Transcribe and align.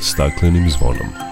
staklenim 0.00 0.70
zvonom. 0.70 1.29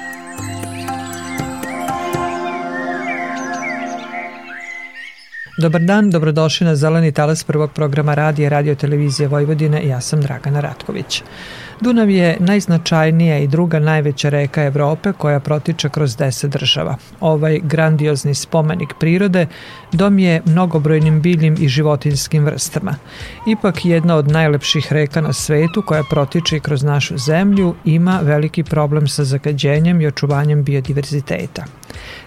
Dobar 5.58 5.82
dan, 5.82 6.10
dobrodošli 6.10 6.66
na 6.66 6.76
Zeleni 6.76 7.12
talas 7.12 7.44
prvog 7.44 7.72
programa 7.72 8.14
radija 8.14 8.48
Radio 8.48 8.74
Televizije 8.74 9.28
Vojvodine. 9.28 9.86
Ja 9.86 10.00
sam 10.00 10.20
Dragana 10.20 10.60
Ratković. 10.60 11.22
Dunav 11.80 12.10
je 12.10 12.36
najznačajnija 12.40 13.38
i 13.38 13.46
druga 13.46 13.78
najveća 13.78 14.28
reka 14.28 14.62
Evrope 14.62 15.12
koja 15.12 15.40
protiče 15.40 15.88
kroz 15.88 16.16
deset 16.16 16.50
država. 16.50 16.96
Ovaj 17.20 17.60
grandiozni 17.62 18.34
spomenik 18.34 18.94
prirode 19.00 19.46
dom 19.92 20.18
je 20.18 20.42
mnogobrojnim 20.44 21.20
biljim 21.20 21.56
i 21.60 21.68
životinskim 21.68 22.44
vrstama. 22.44 22.94
Ipak 23.46 23.84
jedna 23.84 24.16
od 24.16 24.28
najlepših 24.28 24.92
reka 24.92 25.20
na 25.20 25.32
svetu 25.32 25.82
koja 25.82 26.02
protiče 26.10 26.60
kroz 26.60 26.82
našu 26.82 27.18
zemlju 27.18 27.74
ima 27.84 28.20
veliki 28.22 28.62
problem 28.64 29.08
sa 29.08 29.24
zagađenjem 29.24 30.00
i 30.00 30.06
očuvanjem 30.06 30.64
biodiverziteta 30.64 31.64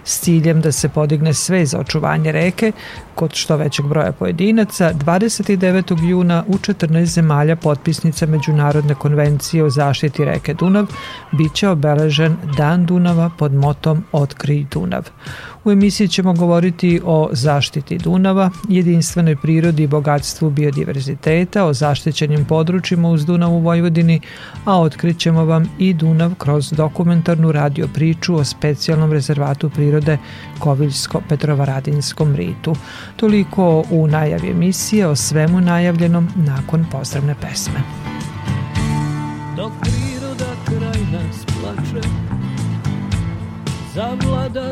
s 0.04 0.20
ciljem 0.20 0.60
da 0.60 0.72
se 0.72 0.88
podigne 0.88 1.34
sve 1.34 1.66
za 1.66 1.78
očuvanje 1.78 2.32
reke 2.32 2.72
kod 3.14 3.34
što 3.34 3.56
većeg 3.56 3.86
broja 3.86 4.12
pojedinaca, 4.12 4.92
29. 4.92 6.08
juna 6.08 6.44
u 6.48 6.52
14 6.58 7.04
zemalja 7.04 7.56
potpisnica 7.56 8.26
Međunarodne 8.26 8.94
konvencije 8.94 9.64
o 9.64 9.70
zaštiti 9.70 10.24
reke 10.24 10.54
Dunav 10.54 10.86
biće 11.32 11.68
obeležen 11.68 12.36
Dan 12.56 12.86
Dunava 12.86 13.30
pod 13.38 13.54
motom 13.54 14.04
Otkri 14.12 14.66
Dunav. 14.70 15.08
U 15.64 15.70
emisiji 15.70 16.08
ćemo 16.08 16.32
govoriti 16.32 17.00
o 17.04 17.28
zaštiti 17.32 17.98
Dunava, 17.98 18.50
jedinstvenoj 18.68 19.36
prirodi 19.36 19.82
i 19.82 19.86
bogatstvu 19.86 20.50
biodiverziteta, 20.50 21.64
o 21.64 21.72
zaštićenim 21.72 22.44
područjima 22.44 23.08
uz 23.08 23.26
Dunav 23.26 23.52
u 23.52 23.58
Vojvodini, 23.58 24.20
a 24.64 24.80
otkrićemo 24.80 25.44
vam 25.44 25.70
i 25.78 25.94
Dunav 25.94 26.34
kroz 26.34 26.70
dokumentarnu 26.70 27.52
radio 27.52 27.88
priču 27.94 28.34
o 28.34 28.44
specijalnom 28.44 29.12
rezervatu 29.12 29.70
prirode 29.70 30.18
Koviljsko-Petrovaradinskom 30.58 32.36
ritu. 32.36 32.76
Toliko 33.16 33.84
u 33.90 34.06
najavi 34.06 34.50
emisije 34.50 35.06
o 35.06 35.16
svemu 35.16 35.60
najavljenom 35.60 36.28
nakon 36.36 36.84
pozdravne 36.92 37.34
pesme. 37.40 37.82
Dok 39.56 39.72
priroda 39.80 40.52
kraj 40.64 41.02
nas 41.12 41.46
plače 41.46 42.08
za 43.94 44.16
vladarskim 44.24 44.71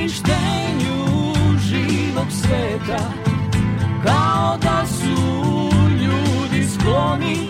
uništenju 0.00 1.34
živog 1.58 2.26
sveta 2.30 3.12
Kao 4.04 4.58
da 4.62 4.86
su 4.86 5.70
ljudi 5.90 6.68
skloni 6.68 7.48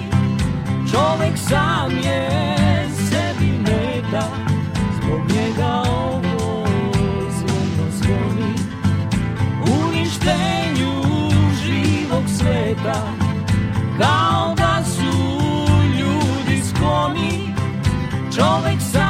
Čovek 0.93 1.39
sam 1.49 1.91
je 1.91 2.29
sebi 3.09 3.53
meta 3.59 4.27
Zbog 4.97 5.21
njega 5.29 5.83
ovo 5.91 6.67
zvono 7.31 7.91
zvoni 7.91 8.55
Uništenju 9.85 11.03
živog 11.65 12.25
sveta 12.39 13.03
Kao 14.01 14.55
da 14.57 14.85
su 14.85 15.19
ljudi 15.99 16.63
skloni 16.69 17.55
Čovek 18.37 18.81
sam 18.93 19.10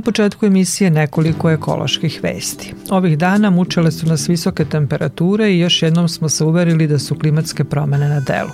Na 0.00 0.04
početku 0.04 0.46
emisije 0.46 0.90
nekoliko 0.90 1.50
ekoloških 1.50 2.20
vesti. 2.22 2.74
Ovih 2.90 3.18
dana 3.18 3.50
mučele 3.50 3.90
su 3.92 4.06
nas 4.06 4.28
visoke 4.28 4.64
temperature 4.64 5.52
i 5.52 5.58
još 5.58 5.82
jednom 5.82 6.08
smo 6.08 6.28
se 6.28 6.44
uverili 6.44 6.86
da 6.86 6.98
su 6.98 7.14
klimatske 7.14 7.64
promene 7.64 8.08
na 8.08 8.20
delu. 8.20 8.50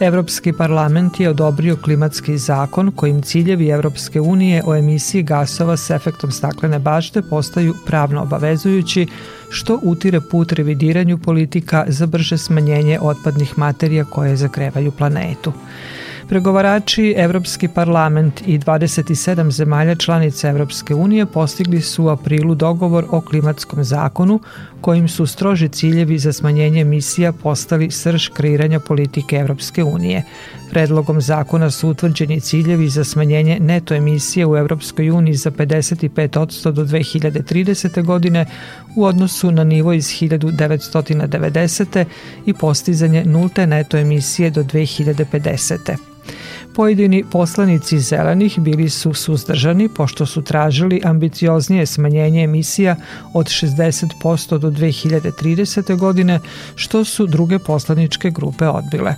Evropski 0.00 0.52
parlament 0.52 1.20
je 1.20 1.28
odobrio 1.28 1.76
klimatski 1.76 2.38
zakon 2.38 2.90
kojim 2.90 3.22
ciljevi 3.22 3.68
Evropske 3.68 4.20
unije 4.20 4.62
o 4.66 4.74
emisiji 4.76 5.22
gasova 5.22 5.76
s 5.76 5.90
efektom 5.90 6.30
staklene 6.30 6.78
bašte 6.78 7.22
postaju 7.22 7.74
pravno 7.86 8.22
obavezujući, 8.22 9.06
što 9.50 9.78
utire 9.82 10.20
put 10.20 10.52
revidiranju 10.52 11.18
politika 11.18 11.84
za 11.88 12.06
brže 12.06 12.38
smanjenje 12.38 12.98
otpadnih 13.00 13.58
materija 13.58 14.04
koje 14.04 14.36
zakrevaju 14.36 14.90
planetu. 14.90 15.52
Pregovarači 16.28 17.14
Evropski 17.16 17.68
parlament 17.68 18.42
i 18.46 18.58
27 18.58 19.50
zemalja 19.50 19.94
članica 19.94 20.48
Evropske 20.48 20.94
unije 20.94 21.26
postigli 21.26 21.80
su 21.80 22.04
u 22.04 22.08
aprilu 22.08 22.54
dogovor 22.54 23.04
o 23.10 23.20
klimatskom 23.20 23.84
zakonu 23.84 24.40
kojim 24.80 25.08
su 25.08 25.26
stroži 25.26 25.68
ciljevi 25.68 26.18
za 26.18 26.32
smanjenje 26.32 26.80
emisija 26.80 27.32
postali 27.32 27.90
srž 27.90 28.28
kreiranja 28.28 28.80
politike 28.80 29.36
Evropske 29.36 29.84
unije. 29.84 30.22
Predlogom 30.70 31.20
zakona 31.20 31.70
su 31.70 31.88
utvrđeni 31.88 32.40
ciljevi 32.40 32.88
za 32.88 33.04
smanjenje 33.04 33.58
neto 33.60 33.94
emisije 33.94 34.46
u 34.46 34.56
Evropskoj 34.56 35.10
uniji 35.10 35.34
za 35.34 35.50
55% 35.50 36.72
do 36.72 36.84
2030. 36.84 38.02
godine 38.02 38.46
u 38.96 39.04
odnosu 39.04 39.50
na 39.50 39.64
nivo 39.64 39.92
iz 39.92 40.04
1990. 40.04 42.04
i 42.46 42.52
postizanje 42.52 43.24
nulte 43.24 43.66
neto 43.66 43.96
emisije 43.96 44.50
do 44.50 44.62
2050. 44.62 46.13
Pojedini 46.74 47.24
poslanici 47.30 47.98
zelenih 47.98 48.58
bili 48.58 48.88
su 48.90 49.14
suzdržani 49.14 49.88
pošto 49.88 50.26
su 50.26 50.42
tražili 50.42 51.00
ambicioznije 51.04 51.86
smanjenje 51.86 52.42
emisija 52.44 52.96
od 53.34 53.46
60% 53.46 54.58
do 54.58 54.70
2030. 54.70 55.96
godine, 55.96 56.40
što 56.74 57.04
su 57.04 57.26
druge 57.26 57.58
poslaničke 57.58 58.30
grupe 58.30 58.68
odbile. 58.68 59.14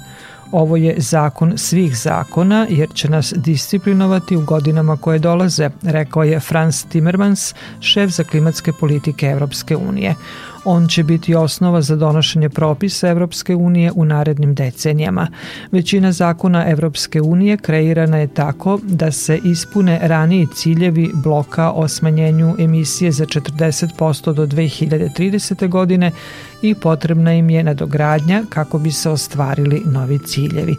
Ovo 0.52 0.76
je 0.76 0.94
zakon 0.98 1.58
svih 1.58 1.96
zakona 1.98 2.66
jer 2.70 2.88
će 2.94 3.08
nas 3.08 3.32
disciplinovati 3.36 4.36
u 4.36 4.44
godinama 4.44 4.96
koje 4.96 5.18
dolaze, 5.18 5.70
rekao 5.82 6.24
je 6.24 6.40
Franz 6.40 6.84
Timmermans, 6.88 7.54
šef 7.80 8.10
za 8.10 8.24
klimatske 8.24 8.72
politike 8.72 9.26
Evropske 9.26 9.76
unije. 9.76 10.14
On 10.68 10.88
će 10.88 11.02
biti 11.02 11.34
osnova 11.34 11.82
za 11.82 11.96
donošenje 11.96 12.48
propisa 12.48 13.08
Evropske 13.08 13.54
unije 13.54 13.92
u 13.94 14.04
narednim 14.04 14.54
decenijama. 14.54 15.28
Većina 15.72 16.12
zakona 16.12 16.70
Evropske 16.70 17.20
unije 17.20 17.56
kreirana 17.56 18.18
je 18.18 18.26
tako 18.26 18.78
da 18.82 19.12
se 19.12 19.40
ispune 19.44 20.00
raniji 20.02 20.46
ciljevi 20.54 21.10
bloka 21.14 21.70
o 21.70 21.88
smanjenju 21.88 22.54
emisije 22.58 23.12
za 23.12 23.24
40% 23.24 24.32
do 24.32 24.46
2030. 24.46 25.68
godine 25.68 26.10
i 26.62 26.74
potrebna 26.74 27.32
im 27.32 27.50
je 27.50 27.62
nadogradnja 27.62 28.42
kako 28.48 28.78
bi 28.78 28.92
se 28.92 29.10
ostvarili 29.10 29.82
novi 29.86 30.18
ciljevi. 30.18 30.76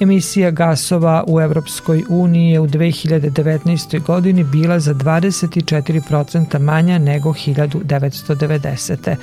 Emisija 0.00 0.50
gasova 0.50 1.24
u 1.26 1.40
Evropskoj 1.40 2.04
uniji 2.08 2.50
je 2.50 2.60
u 2.60 2.66
2019. 2.66 4.02
godini 4.02 4.44
bila 4.44 4.80
za 4.80 4.94
24% 4.94 6.58
manja 6.58 6.98
nego 6.98 7.30
1990. 7.30 9.16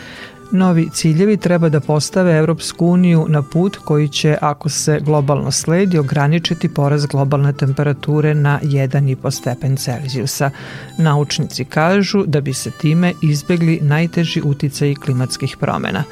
Novi 0.52 0.90
ciljevi 0.94 1.38
treba 1.38 1.70
da 1.70 1.80
postave 1.80 2.38
Evropsku 2.38 2.86
uniju 2.86 3.26
na 3.30 3.42
put 3.42 3.78
koji 3.78 4.10
će, 4.10 4.38
ako 4.42 4.70
se 4.70 5.00
globalno 5.00 5.52
sledi, 5.52 5.98
ograničiti 5.98 6.70
poraz 6.70 7.06
globalne 7.06 7.54
temperature 7.54 8.34
na 8.34 8.60
1,5 8.64 9.32
stepen 9.32 9.78
Celzijusa. 9.78 10.52
Naučnici 10.98 11.66
kažu 11.66 12.24
da 12.26 12.42
bi 12.42 12.54
se 12.54 12.72
time 12.72 13.14
izbegli 13.22 13.80
najteži 13.82 14.42
uticaji 14.42 14.96
klimatskih 14.96 15.58
promena. 15.58 16.04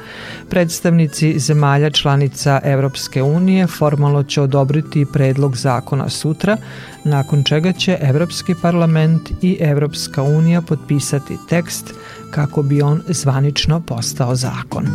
Predstavnici 0.50 1.38
zemalja 1.38 1.90
članica 1.90 2.60
Evropske 2.64 3.22
unije 3.22 3.66
formalno 3.66 4.22
će 4.22 4.42
odobriti 4.42 5.06
predlog 5.12 5.56
zakona 5.56 6.08
sutra, 6.08 6.56
nakon 7.04 7.44
čega 7.44 7.72
će 7.72 7.98
Evropski 8.00 8.54
parlament 8.62 9.30
i 9.42 9.56
Evropska 9.60 10.22
unija 10.22 10.62
potpisati 10.62 11.36
tekst 11.48 11.94
kako 12.30 12.62
bi 12.62 12.82
on 12.82 13.02
zvanično 13.08 13.80
postao 13.80 14.34
zakon. 14.34 14.86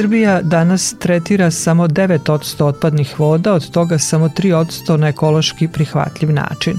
Srbija 0.00 0.40
danas 0.42 0.94
tretira 0.98 1.50
samo 1.50 1.88
9% 1.88 2.64
otpadnih 2.64 3.20
voda, 3.20 3.54
od 3.54 3.70
toga 3.70 3.98
samo 3.98 4.28
3% 4.28 4.96
na 4.96 5.08
ekološki 5.08 5.68
prihvatljiv 5.68 6.32
način. 6.32 6.78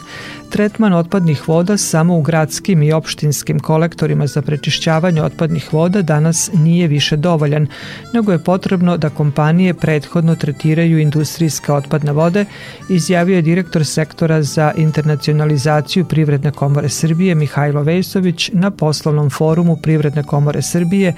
Tretman 0.52 0.94
otpadnih 0.94 1.48
voda 1.48 1.78
samo 1.78 2.18
u 2.18 2.22
gradskim 2.22 2.84
i 2.84 2.92
opštinskim 2.92 3.60
kolektorima 3.60 4.28
za 4.28 4.42
prečišćavanje 4.42 5.24
otpadnih 5.24 5.74
voda 5.74 6.02
danas 6.02 6.52
nije 6.54 6.88
više 6.88 7.18
dovoljan, 7.18 7.68
nego 8.14 8.32
je 8.32 8.44
potrebno 8.44 8.98
da 8.98 9.10
kompanije 9.10 9.74
prethodno 9.74 10.36
tretiraju 10.36 11.00
industrijske 11.00 11.72
otpadne 11.72 12.12
vode, 12.12 12.46
izjavio 12.90 13.36
je 13.36 13.42
direktor 13.42 13.86
sektora 13.86 14.42
za 14.42 14.72
internacionalizaciju 14.78 16.06
Privredne 16.06 16.52
komore 16.52 16.90
Srbije 16.90 17.36
Mihajlo 17.36 17.84
Vejsović 17.84 18.50
na 18.54 18.72
poslovnom 18.72 19.30
forumu 19.30 19.78
Privredne 19.84 20.24
komore 20.24 20.62
Srbije 20.62 21.14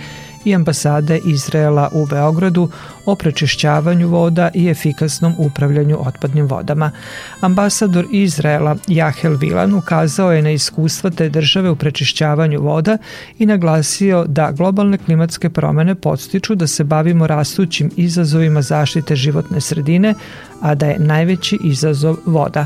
i 0.45 0.56
ambasade 0.56 1.19
Izraela 1.25 1.90
u 1.94 2.06
Beogradu 2.06 2.69
o 3.06 3.16
prečišćavanju 3.16 4.07
voda 4.07 4.50
i 4.54 4.68
efikasnom 4.68 5.36
upravljanju 5.38 5.98
otpadnim 6.00 6.45
vodama. 6.48 6.92
Ambasador 7.42 8.06
Izraela 8.12 8.75
Jahel 8.88 9.38
Vilan 9.38 9.74
ukazao 9.74 10.31
je 10.31 10.42
na 10.42 10.51
iskustva 10.51 11.10
te 11.10 11.30
države 11.30 11.69
u 11.69 11.75
prečišćavanju 11.75 12.62
voda 12.62 12.98
i 13.40 13.45
naglasio 13.45 14.25
da 14.28 14.51
globalne 14.51 14.98
klimatske 14.98 15.50
promene 15.50 15.95
podstiču 15.95 16.56
da 16.56 16.68
se 16.68 16.84
bavimo 16.84 17.28
rastućim 17.28 17.92
izazovima 17.95 18.62
zaštite 18.62 19.16
životne 19.16 19.62
sredine, 19.62 20.13
a 20.63 20.75
da 20.75 20.86
je 20.86 21.00
najveći 21.00 21.60
izazov 21.63 22.18
voda. 22.25 22.65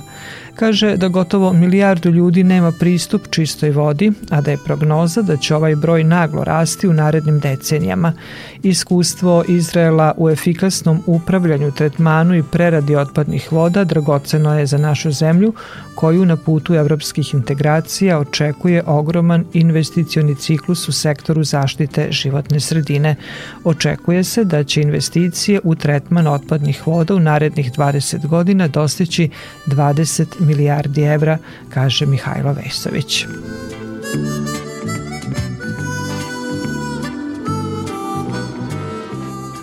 Kaže 0.55 0.97
da 0.97 1.07
gotovo 1.07 1.53
milijardu 1.53 2.09
ljudi 2.09 2.43
nema 2.43 2.71
pristup 2.71 3.21
čistoj 3.29 3.71
vodi, 3.71 4.11
a 4.29 4.41
da 4.41 4.51
je 4.51 4.57
prognoza 4.65 5.21
da 5.21 5.37
će 5.37 5.55
ovaj 5.55 5.75
broj 5.75 6.03
naglo 6.03 6.43
rasti 6.43 6.87
u 6.87 6.93
narednim 6.93 7.39
decenijama. 7.39 8.13
Iskustvo 8.63 9.43
Izraela 9.47 10.13
u 10.17 10.29
efikasnom 10.29 11.03
upravljanju, 11.05 11.71
tretmanu 11.71 12.35
i 12.35 12.43
preradi 12.43 12.95
otpadnih 12.95 13.51
voda 13.51 13.83
dragoceno 13.83 14.59
je 14.59 14.65
za 14.65 14.77
našu 14.77 15.11
zemlju, 15.11 15.53
koju 15.95 16.25
na 16.25 16.35
putu 16.35 16.73
evropskih 16.73 17.33
integracija 17.33 18.19
očekuje 18.19 18.83
ogroman 18.85 19.45
investicioni 19.53 20.35
ciklus 20.35 20.87
u 20.89 20.91
sektoru 20.91 21.43
zaštite 21.43 22.07
životne 22.11 22.59
sredine. 22.59 23.15
Očekuje 23.63 24.23
se 24.23 24.43
da 24.43 24.63
će 24.63 24.81
investicije 24.81 25.59
u 25.63 25.75
tretman 25.75 26.27
otpadnih 26.27 26.87
voda 26.87 27.15
u 27.15 27.19
narednih 27.19 27.71
20 27.71 27.86
godina 28.23 28.67
dostići 28.67 29.29
20 29.67 30.25
milijardi 30.39 31.01
evra, 31.01 31.37
kaže 31.69 32.05
Mihajlo 32.05 32.53
Vesović. 32.53 33.25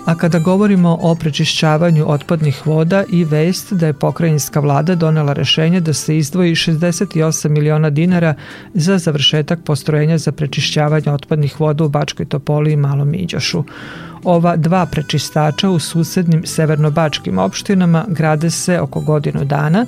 A 0.05 0.15
kada 0.15 0.39
govorimo 0.39 0.99
o 1.03 1.15
prečišćavanju 1.15 2.05
otpadnih 2.09 2.67
voda 2.67 3.05
i 3.09 3.25
vest 3.25 3.73
da 3.73 3.87
je 3.87 3.93
pokrajinska 3.93 4.61
vlada 4.61 4.95
donela 4.95 5.33
rešenje 5.33 5.81
da 5.81 5.93
se 5.93 6.19
izdvoji 6.19 6.55
68 6.55 7.49
miliona 7.49 7.91
dinara 7.91 8.35
za 8.75 8.99
završetak 8.99 9.59
postrojenja 9.65 10.19
za 10.19 10.33
prečišćavanje 10.33 11.13
otpadnih 11.13 11.61
voda 11.61 11.85
u 11.85 11.89
Bačkoj 11.89 12.27
Topoli 12.27 12.73
i 12.73 12.77
Malom 12.77 13.15
Iđošu. 13.15 13.65
Ova 14.25 14.57
dva 14.57 14.87
prečistača 14.87 15.71
u 15.71 15.79
susednim 15.79 16.43
severnobačkim 16.47 17.39
opštinama 17.39 18.05
grade 18.09 18.51
se 18.51 18.81
oko 18.81 19.01
godinu 19.01 19.45
dana 19.45 19.87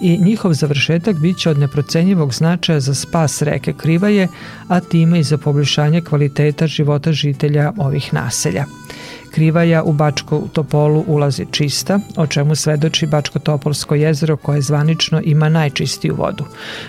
i 0.00 0.18
njihov 0.18 0.52
završetak 0.52 1.16
biće 1.16 1.50
od 1.50 1.58
neprocenjivog 1.58 2.34
značaja 2.34 2.80
za 2.80 2.94
spas 2.94 3.42
reke 3.42 3.72
Krivaje, 3.72 4.28
a 4.68 4.80
time 4.80 5.20
i 5.20 5.22
za 5.22 5.38
poboljšanje 5.38 6.00
kvaliteta 6.00 6.66
života 6.66 7.12
žitelja 7.12 7.72
ovih 7.76 8.14
naselja. 8.14 8.64
Krivaja 9.34 9.82
u 9.82 9.92
Bačku 9.92 10.48
Topolu 10.52 11.04
ulazi 11.06 11.46
čista, 11.50 12.00
o 12.16 12.26
čemu 12.26 12.54
svedoči 12.54 13.06
Bačko-Topolsko 13.06 13.94
jezero 13.94 14.36
koje 14.36 14.60
zvanično 14.60 15.20
ima 15.24 15.48
najčistiju 15.48 16.14
vodu. 16.14 16.44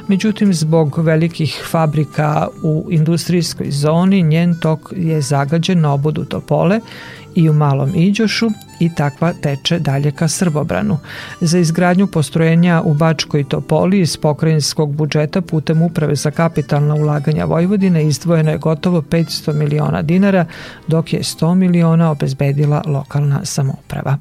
Međutim, 0.08 0.54
zbog 0.54 0.98
velikih 0.98 1.64
fabrika 1.72 2.48
u 2.64 2.88
industrijskoj 2.92 3.72
zoni, 3.72 4.22
njen 4.22 4.60
tok 4.60 4.94
je 4.96 5.22
zagađen 5.22 5.82
na 5.82 5.94
obodu 5.94 6.26
Topole 6.26 6.80
i 7.36 7.50
u 7.50 7.54
Malom 7.54 7.96
Iđošu 7.96 8.50
i 8.80 8.90
takva 8.96 9.34
teče 9.34 9.80
dalje 9.80 10.12
ka 10.12 10.28
Srbobranu. 10.28 10.98
Za 11.42 11.58
izgradnju 11.58 12.08
postrojenja 12.08 12.82
u 12.86 12.94
Bačkoj 12.94 13.44
Topoli 13.44 14.00
iz 14.00 14.18
pokrajinskog 14.18 14.96
budžeta 14.96 15.42
putem 15.42 15.82
Uprave 15.82 16.16
za 16.16 16.32
kapitalna 16.32 16.96
ulaganja 16.96 17.46
Vojvodine 17.46 18.08
izdvojeno 18.08 18.52
je 18.52 18.58
gotovo 18.58 19.02
500 19.02 19.54
miliona 19.54 20.02
dinara, 20.02 20.46
dok 20.88 21.14
je 21.14 21.20
100 21.20 21.54
miliona 21.56 22.12
obezbedila 22.12 22.82
lokalna 22.86 23.46
samouprava. 23.46 24.18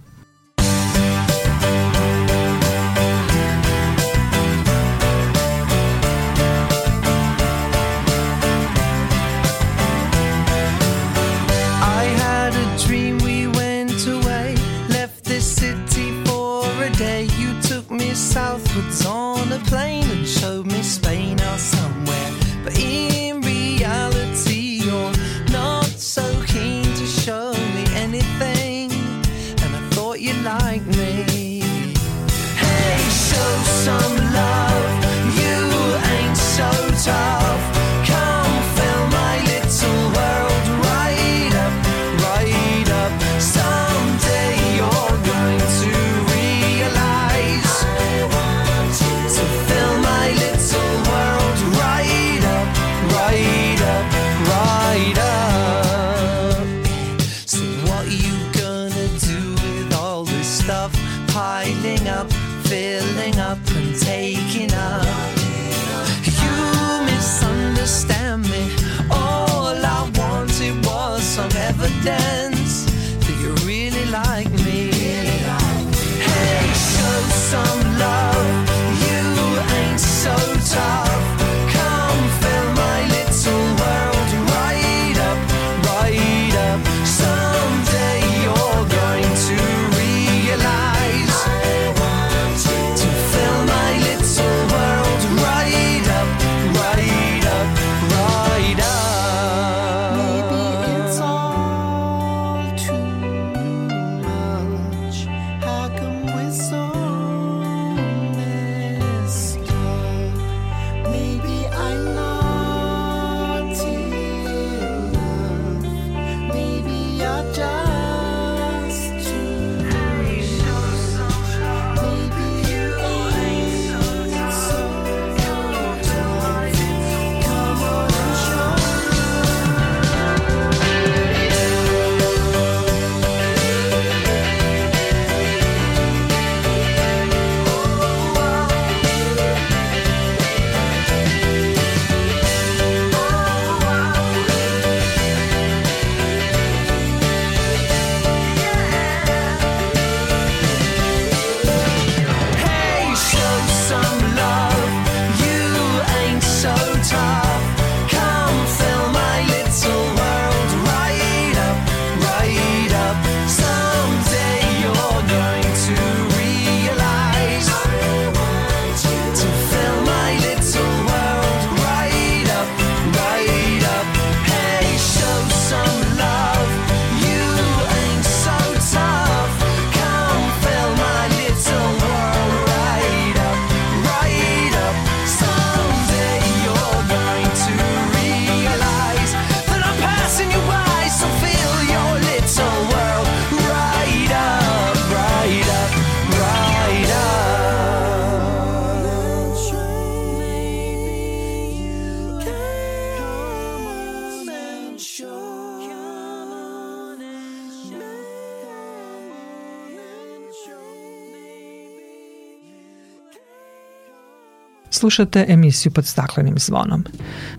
Slušate 214.94 215.44
emisiju 215.48 215.92
pod 215.92 216.06
staklenim 216.06 216.58
zvonom. 216.58 217.04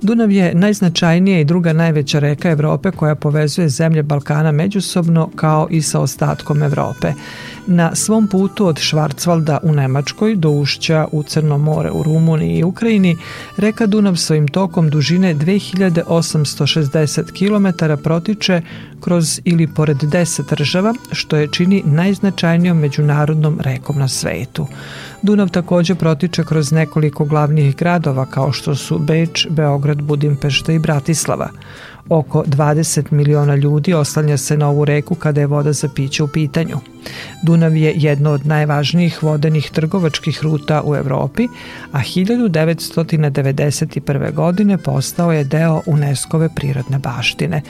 Dunav 0.02 0.32
je 0.32 0.56
najznačajnija 0.56 1.40
i 1.40 1.46
druga 1.46 1.74
najveća 1.74 2.20
reka 2.20 2.50
Evrope 2.50 2.92
koja 2.92 3.16
povezuje 3.16 3.70
zemlje 3.70 4.04
Balkana 4.04 4.52
međusobno 4.52 5.30
kao 5.36 5.68
i 5.72 5.82
sa 5.82 6.00
ostatkom 6.00 6.64
Evrope. 6.64 7.14
Na 7.68 7.96
svom 7.96 8.28
putu 8.28 8.68
od 8.68 8.80
Švarcvalda 8.80 9.60
u 9.64 9.72
Nemačkoj 9.72 10.36
do 10.36 10.50
ušća 10.50 11.08
u 11.12 11.24
Crno 11.24 11.58
more 11.58 11.92
u 11.92 12.04
Rumuniji 12.04 12.58
i 12.58 12.64
Ukrajini, 12.64 13.18
reka 13.58 13.86
Dunav 13.86 14.16
svojim 14.16 14.48
tokom 14.48 14.90
dužine 14.90 15.36
2860 15.36 17.32
km 17.32 17.68
protiče 18.04 18.62
kroz 19.00 19.42
ili 19.44 19.68
pored 19.68 19.98
10 19.98 20.56
država, 20.56 20.94
što 21.12 21.38
je 21.38 21.48
čini 21.48 21.84
najznačajnijom 21.86 22.78
međunarodnom 22.78 23.60
rekom 23.60 24.00
na 24.00 24.08
svetu. 24.08 24.68
Dunav 25.22 25.50
takođe 25.50 25.96
protiče 25.96 26.44
kroz 26.44 26.72
nekoliko 26.72 27.25
glavnih 27.26 27.76
gradova 27.76 28.26
kao 28.26 28.52
što 28.52 28.76
su 28.76 29.00
Beč, 29.00 29.48
Beograd, 29.50 30.02
Budimpešta 30.02 30.72
i 30.72 30.80
Bratislava. 30.80 31.50
Oko 32.10 32.44
20 32.44 33.12
miliona 33.12 33.56
ljudi 33.56 33.94
oslanja 33.94 34.38
se 34.38 34.58
na 34.58 34.70
ovu 34.70 34.86
reku 34.86 35.16
kada 35.16 35.42
je 35.42 35.48
voda 35.48 35.74
za 35.74 35.90
piće 35.96 36.24
u 36.24 36.28
pitanju. 36.28 36.78
Dunav 37.44 37.76
je 37.76 37.94
jedno 37.96 38.32
od 38.32 38.46
najvažnijih 38.46 39.24
vodenih 39.24 39.70
trgovačkih 39.70 40.44
ruta 40.44 40.82
u 40.86 40.96
Evropi, 40.96 41.48
a 41.92 42.00
1991. 42.00 44.34
godine 44.34 44.78
postao 44.78 45.32
je 45.32 45.44
deo 45.44 45.82
UNESCO-ve 45.86 46.50
prirodne 46.56 47.00
baštine. 47.00 47.62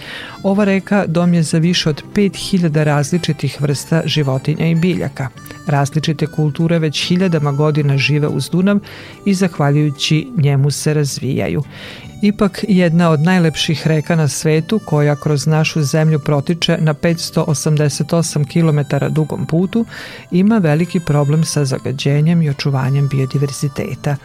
Ova 0.44 0.64
reka 0.64 1.06
dom 1.08 1.34
je 1.34 1.44
za 1.44 1.58
više 1.58 1.90
od 1.90 2.04
5000 2.16 2.84
različitih 2.84 3.62
vrsta 3.62 4.02
životinja 4.06 4.68
i 4.68 4.76
biljaka. 4.76 5.30
Različite 5.68 6.28
kulture 6.28 6.80
već 6.80 7.08
hiljadama 7.08 7.52
godina 7.52 7.98
žive 7.98 8.28
uz 8.28 8.50
Dunav 8.50 8.80
i 9.26 9.34
zahvaljujući 9.34 10.28
njemu 10.38 10.72
se 10.72 10.94
razvijaju 10.94 11.64
ipak 12.22 12.66
jedna 12.68 13.10
od 13.10 13.22
najlepših 13.22 13.88
reka 13.88 14.16
na 14.16 14.28
svetu 14.28 14.80
koja 14.86 15.16
kroz 15.16 15.48
našu 15.48 15.82
zemlju 15.82 16.20
protiče 16.20 16.78
na 16.80 16.94
588 16.94 18.46
km 18.54 19.06
dugom 19.26 19.46
putu, 19.46 19.86
ima 20.32 20.58
veliki 20.58 21.00
problem 21.00 21.44
sa 21.44 21.66
zagađenjem 21.66 22.42
i 22.42 22.50
očuvanjem 22.50 23.08
biodiverziteta. 23.08 24.16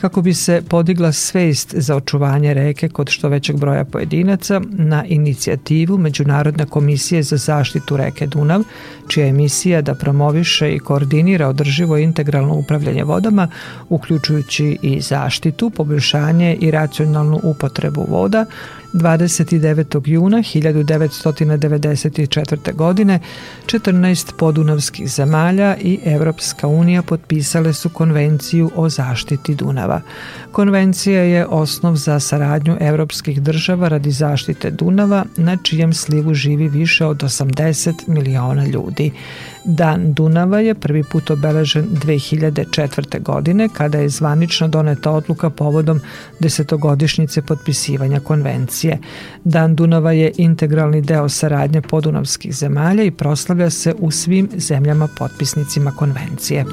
Kako 0.00 0.22
bi 0.22 0.34
se 0.34 0.62
podigla 0.68 1.12
svest 1.12 1.74
za 1.76 1.96
očuvanje 1.96 2.54
reke 2.54 2.88
kod 2.88 3.08
što 3.08 3.28
većeg 3.28 3.56
broja 3.56 3.84
pojedinaca, 3.84 4.60
na 4.70 5.04
inicijativu 5.04 5.98
Međunarodne 5.98 6.66
komisije 6.66 7.22
za 7.22 7.36
zaštitu 7.36 7.96
reke 7.96 8.26
Dunav, 8.26 8.62
čija 9.08 9.26
je 9.26 9.32
misija 9.32 9.82
da 9.82 9.94
promoviše 9.94 10.74
i 10.74 10.78
koordinira 10.78 11.48
održivo 11.48 11.96
integralno 11.96 12.54
upravljanje 12.54 13.04
vodama, 13.04 13.48
uključujući 13.88 14.78
i 14.82 15.00
zaštitu, 15.00 15.70
poboljšanje 15.70 16.56
i 16.60 16.70
racionalnu 16.70 17.40
upotrebu 17.42 18.06
voda, 18.08 18.46
29. 18.92 20.08
juna 20.08 20.38
1994. 20.38 22.74
godine 22.74 23.20
14 23.66 24.32
podunavskih 24.36 25.08
zemalja 25.08 25.76
i 25.76 25.98
Evropska 26.04 26.66
unija 26.66 27.02
potpisale 27.02 27.72
su 27.72 27.88
konvenciju 27.88 28.70
o 28.74 28.88
zaštiti 28.88 29.54
Dunava. 29.54 30.00
Konvencija 30.52 31.22
je 31.22 31.46
osnov 31.46 31.96
za 31.96 32.20
saradnju 32.20 32.76
evropskih 32.80 33.42
država 33.42 33.88
radi 33.88 34.10
zaštite 34.10 34.70
Dunava, 34.70 35.24
na 35.36 35.56
čijem 35.56 35.92
slivu 35.92 36.34
živi 36.34 36.68
više 36.68 37.06
od 37.06 37.22
80 37.22 37.92
miliona 38.06 38.66
ljudi. 38.66 39.12
Dan 39.64 40.12
Dunava 40.12 40.60
je 40.60 40.74
prvi 40.74 41.02
put 41.02 41.30
obeležen 41.30 41.88
2004. 42.04 43.22
godine 43.22 43.68
kada 43.68 43.98
je 43.98 44.08
zvanično 44.08 44.68
doneta 44.68 45.10
odluka 45.10 45.50
povodom 45.50 46.00
desetogodišnjice 46.40 47.42
potpisivanja 47.42 48.20
konvencije. 48.20 48.98
Dan 49.44 49.76
Dunava 49.76 50.12
je 50.12 50.32
integralni 50.36 51.00
deo 51.00 51.28
saradnje 51.28 51.82
podunavskih 51.82 52.54
zemalja 52.54 53.02
i 53.02 53.10
proslavlja 53.10 53.70
se 53.70 53.94
u 53.98 54.10
svim 54.10 54.48
zemljama 54.56 55.08
potpisnicima 55.18 55.90
konvencije. 55.90 56.64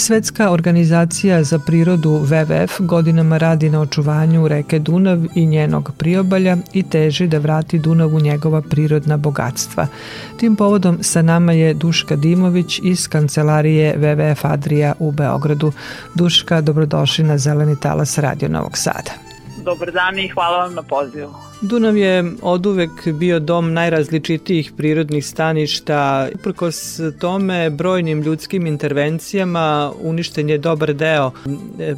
Svetska 0.00 0.50
organizacija 0.50 1.42
za 1.44 1.58
prirodu 1.58 2.10
WWF 2.10 2.86
godinama 2.86 3.38
radi 3.38 3.70
na 3.70 3.80
očuvanju 3.80 4.48
reke 4.48 4.78
Dunav 4.78 5.18
i 5.34 5.46
njenog 5.46 5.92
priobalja 5.98 6.56
i 6.72 6.82
teži 6.82 7.28
da 7.28 7.38
vrati 7.38 7.78
Dunavu 7.78 8.20
njegova 8.20 8.62
prirodna 8.62 9.16
bogatstva. 9.16 9.86
Tim 10.36 10.56
povodom 10.56 10.98
sa 11.02 11.22
nama 11.22 11.52
je 11.52 11.74
Duška 11.74 12.16
Dimović 12.16 12.80
iz 12.82 13.08
kancelarije 13.08 13.96
WWF 13.98 14.40
Adria 14.42 14.94
u 14.98 15.12
Beogradu. 15.12 15.72
Duška, 16.14 16.60
dobrodošli 16.60 17.24
na 17.24 17.38
Zeleni 17.38 17.80
talas 17.80 18.18
Radio 18.18 18.48
Novog 18.48 18.78
Sada. 18.78 19.29
Dobar 19.64 19.92
dan 19.92 20.18
i 20.18 20.28
hvala 20.28 20.58
vam 20.58 20.74
na 20.74 20.82
pozivu. 20.82 21.34
Dunav 21.62 21.96
je 21.96 22.24
oduvek 22.42 22.90
bio 23.08 23.38
dom 23.38 23.72
najrazličitijih 23.72 24.72
prirodnih 24.76 25.26
staništa. 25.26 26.28
Uprkos 26.34 27.00
tome, 27.20 27.70
brojnim 27.70 28.22
ljudskim 28.22 28.66
intervencijama 28.66 29.92
uništen 30.00 30.50
je 30.50 30.58
dobar 30.58 30.94
deo 30.94 31.30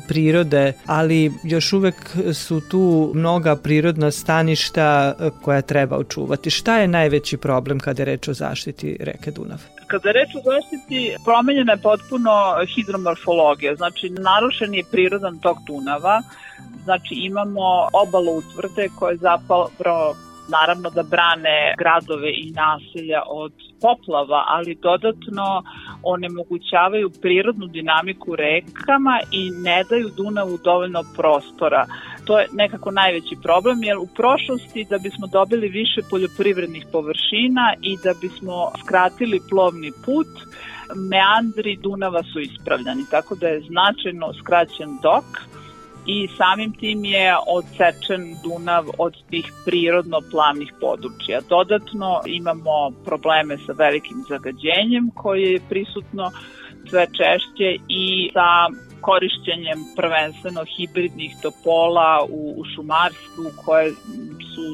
prirode, 0.08 0.72
ali 0.86 1.32
još 1.44 1.72
uvek 1.72 1.94
su 2.34 2.60
tu 2.70 3.12
mnoga 3.14 3.56
prirodna 3.56 4.10
staništa 4.10 5.14
e, 5.20 5.30
koja 5.42 5.62
treba 5.62 5.96
očuvati. 5.96 6.50
Šta 6.50 6.78
je 6.78 6.88
najveći 6.88 7.36
problem 7.36 7.80
kada 7.80 8.02
je 8.02 8.06
reč 8.06 8.28
o 8.28 8.34
zaštiti 8.34 8.96
reke 9.00 9.30
Dunav? 9.30 9.58
Kada 9.86 10.08
je 10.08 10.12
reč 10.12 10.30
o 10.34 10.42
zaštiti, 10.50 11.16
promenjena 11.24 11.72
je 11.72 11.82
potpuno 11.82 12.30
hidromorfologija, 12.74 13.74
znači 13.74 14.10
narušen 14.10 14.74
je 14.74 14.84
prirodan 14.90 15.38
tok 15.38 15.58
Dunava, 15.66 16.22
Znači 16.84 17.14
imamo 17.14 17.66
obalu 17.92 18.32
utvrde 18.38 18.88
koje 18.98 19.16
zapravo 19.16 20.14
naravno 20.48 20.90
da 20.90 21.02
brane 21.02 21.74
gradove 21.78 22.30
i 22.30 22.50
naselja 22.50 23.22
od 23.26 23.52
poplava, 23.80 24.44
ali 24.48 24.74
dodatno 24.74 25.62
onemogućavaju 26.02 27.10
prirodnu 27.22 27.66
dinamiku 27.66 28.36
rekama 28.36 29.20
i 29.30 29.50
ne 29.50 29.84
daju 29.90 30.08
Dunavu 30.16 30.58
dovoljno 30.64 31.02
prostora. 31.16 31.86
To 32.24 32.38
je 32.38 32.46
nekako 32.52 32.90
najveći 32.90 33.36
problem, 33.42 33.82
jer 33.82 33.96
u 33.98 34.06
prošlosti 34.16 34.86
da 34.90 34.98
bismo 34.98 35.26
dobili 35.26 35.68
više 35.68 36.00
poljoprivrednih 36.10 36.86
površina 36.92 37.74
i 37.82 37.96
da 38.04 38.12
bismo 38.20 38.56
skratili 38.84 39.40
plovni 39.50 39.92
put, 40.04 40.32
meandri 41.10 41.76
Dunava 41.76 42.22
su 42.22 42.40
ispravljani, 42.40 43.04
tako 43.10 43.34
da 43.34 43.48
je 43.48 43.60
značajno 43.60 44.32
skraćen 44.40 44.90
dok 45.02 45.24
i 46.06 46.28
samim 46.36 46.72
tim 46.72 47.04
je 47.04 47.34
odsečen 47.46 48.36
Dunav 48.44 48.84
od 48.98 49.14
tih 49.30 49.52
prirodno 49.64 50.20
plavnih 50.30 50.72
područja. 50.80 51.40
Dodatno 51.48 52.20
imamo 52.26 52.90
probleme 53.04 53.58
sa 53.66 53.72
velikim 53.72 54.24
zagađenjem 54.28 55.10
koje 55.14 55.52
je 55.52 55.60
prisutno 55.68 56.30
sve 56.90 57.06
češće 57.06 57.76
i 57.88 58.30
sa 58.32 58.68
korišćenjem 59.06 59.80
prvenstveno 59.96 60.62
hibridnih 60.74 61.32
topola 61.42 62.26
u, 62.30 62.54
u 62.60 62.64
šumarstvu 62.74 63.46
koje 63.64 63.90
su 64.52 64.64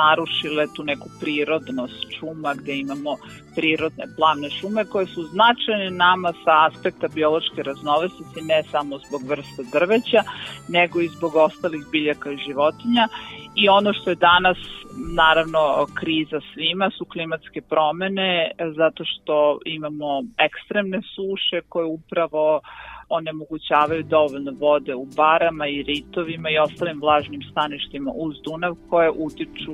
narušile 0.00 0.66
tu 0.76 0.84
neku 0.84 1.08
prirodnost 1.20 2.06
šuma 2.18 2.54
gde 2.54 2.72
imamo 2.76 3.12
prirodne 3.56 4.04
plavne 4.16 4.50
šume 4.50 4.84
koje 4.84 5.06
su 5.06 5.22
značajne 5.22 5.90
nama 5.90 6.32
sa 6.44 6.54
aspekta 6.66 7.08
biološke 7.14 7.62
raznovrsnosti 7.62 8.40
ne 8.42 8.62
samo 8.72 8.98
zbog 8.98 9.22
vrste 9.30 9.62
drveća 9.72 10.20
nego 10.68 11.00
i 11.00 11.08
zbog 11.08 11.32
ostalih 11.36 11.82
biljaka 11.92 12.30
i 12.30 12.42
životinja. 12.46 13.04
I 13.54 13.68
ono 13.68 13.92
što 13.92 14.10
je 14.10 14.24
danas 14.30 14.58
naravno 15.22 15.86
kriza 15.94 16.40
svima 16.54 16.90
su 16.98 17.04
klimatske 17.04 17.60
promene 17.60 18.50
zato 18.76 19.04
što 19.04 19.58
imamo 19.64 20.22
ekstremne 20.38 21.00
suše 21.14 21.60
koje 21.68 21.86
upravo 21.86 22.60
onemogućavaju 23.08 24.02
dovoljno 24.02 24.52
vode 24.60 24.94
u 24.94 25.06
barama 25.16 25.66
i 25.66 25.82
ritovima 25.82 26.50
i 26.50 26.58
ostalim 26.58 27.00
vlažnim 27.00 27.42
staništima 27.50 28.12
uz 28.14 28.36
Dunav 28.44 28.76
koje 28.90 29.10
utiču 29.10 29.72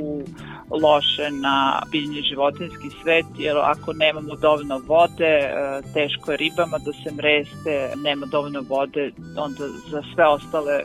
loše 0.70 1.30
na 1.42 1.82
biljni 1.92 2.22
životinski 2.22 2.90
svet 3.02 3.26
jer 3.38 3.56
ako 3.56 3.92
nemamo 3.92 4.34
dovoljno 4.36 4.78
vode 4.86 5.34
e, 5.34 5.50
teško 5.94 6.30
je 6.30 6.36
ribama 6.36 6.78
da 6.78 6.92
se 6.92 7.14
mreste, 7.14 7.92
nema 7.96 8.26
dovoljno 8.26 8.60
vode 8.68 9.10
onda 9.36 9.64
za 9.90 10.02
sve 10.14 10.26
ostale 10.26 10.82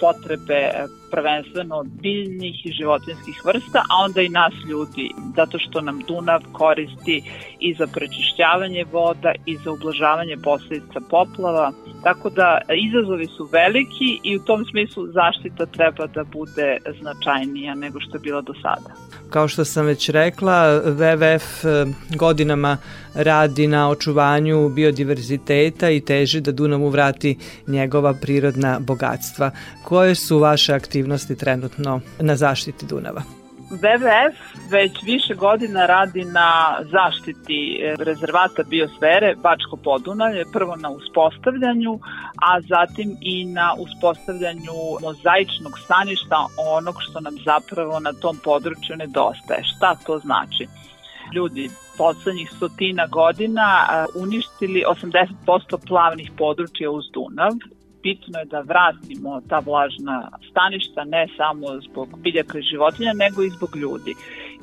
potrebe 0.00 0.70
prvenstveno 1.10 1.84
biljnih 1.84 2.66
i 2.66 2.72
životinskih 2.72 3.42
vrsta, 3.44 3.78
a 3.78 4.04
onda 4.04 4.20
i 4.22 4.28
nas 4.28 4.54
ljudi, 4.68 5.10
zato 5.36 5.58
što 5.58 5.80
nam 5.80 6.00
Dunav 6.08 6.40
koristi 6.52 7.22
i 7.60 7.74
za 7.74 7.86
prečišćavanje 7.86 8.84
voda 8.92 9.32
i 9.46 9.56
za 9.56 9.70
ublažavanje 9.70 10.36
posledica 10.44 11.00
poplava, 11.10 11.72
tako 12.02 12.30
da 12.30 12.60
izazovi 12.88 13.26
su 13.26 13.48
veliki 13.52 14.20
i 14.22 14.36
u 14.36 14.44
tom 14.44 14.64
smislu 14.70 15.06
zaštita 15.06 15.66
treba 15.66 16.06
da 16.06 16.24
bude 16.24 16.78
značajnija 17.00 17.74
nego 17.74 18.00
što 18.00 18.16
je 18.16 18.20
bila 18.20 18.40
do 18.40 18.54
sada. 18.62 18.90
Kao 19.30 19.48
što 19.48 19.64
sam 19.64 19.86
već 19.86 20.08
rekla, 20.08 20.80
WWF 20.84 21.68
e, 21.68 21.92
godinama 22.16 22.76
radi 23.14 23.66
na 23.66 23.90
očuvanju 23.90 24.68
biodiverziteta 24.68 25.90
i 25.90 26.00
teži 26.00 26.40
da 26.40 26.52
Dunavu 26.52 26.88
vrati 26.88 27.38
njegova 27.66 28.14
prirodna 28.22 28.78
bogatstva. 28.80 29.50
Koje 29.84 30.14
su 30.14 30.38
vaše 30.38 30.74
aktivnosti 30.74 30.95
trenutno 31.36 32.00
na 32.20 32.36
zaštiti 32.36 32.86
Dunava? 32.86 33.22
WWF 33.70 34.34
već 34.70 35.02
više 35.02 35.34
godina 35.34 35.86
radi 35.86 36.24
na 36.24 36.78
zaštiti 36.92 37.80
e, 37.82 37.94
rezervata 37.98 38.62
biosfere 38.62 39.34
Bačko 39.42 39.76
Podunavlje, 39.76 40.44
prvo 40.52 40.76
na 40.76 40.90
uspostavljanju, 40.90 41.98
a 42.48 42.60
zatim 42.60 43.16
i 43.20 43.44
na 43.44 43.74
uspostavljanju 43.78 44.76
mozaičnog 45.02 45.78
staništa 45.84 46.46
onog 46.76 46.94
što 46.98 47.20
nam 47.20 47.34
zapravo 47.44 48.00
na 48.00 48.12
tom 48.12 48.36
području 48.44 48.96
nedostaje. 48.96 49.62
Šta 49.76 49.94
to 50.06 50.18
znači? 50.18 50.66
Ljudi 51.34 51.70
poslednjih 51.98 52.50
stotina 52.56 53.06
godina 53.06 53.66
e, 53.66 54.04
uništili 54.14 54.84
80% 55.46 55.86
plavnih 55.86 56.30
područja 56.38 56.90
uz 56.90 57.04
Dunav 57.14 57.52
bitno 58.06 58.38
je 58.38 58.44
da 58.54 58.60
vratimo 58.60 59.40
ta 59.50 59.58
vlažna 59.68 60.16
staništa 60.50 61.04
ne 61.04 61.28
samo 61.36 61.66
zbog 61.86 62.08
biljaka 62.24 62.58
i 62.58 62.68
životinja, 62.72 63.12
nego 63.24 63.42
i 63.42 63.54
zbog 63.56 63.76
ljudi. 63.76 64.12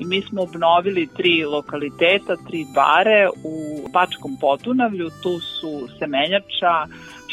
I 0.00 0.04
mi 0.04 0.20
smo 0.22 0.42
obnovili 0.42 1.08
tri 1.16 1.44
lokaliteta, 1.44 2.34
tri 2.46 2.60
bare 2.74 3.20
u 3.52 3.56
Bačkom 3.94 4.32
Podunavlju, 4.40 5.08
tu 5.22 5.34
su 5.40 5.72
Semenjača, 5.98 6.74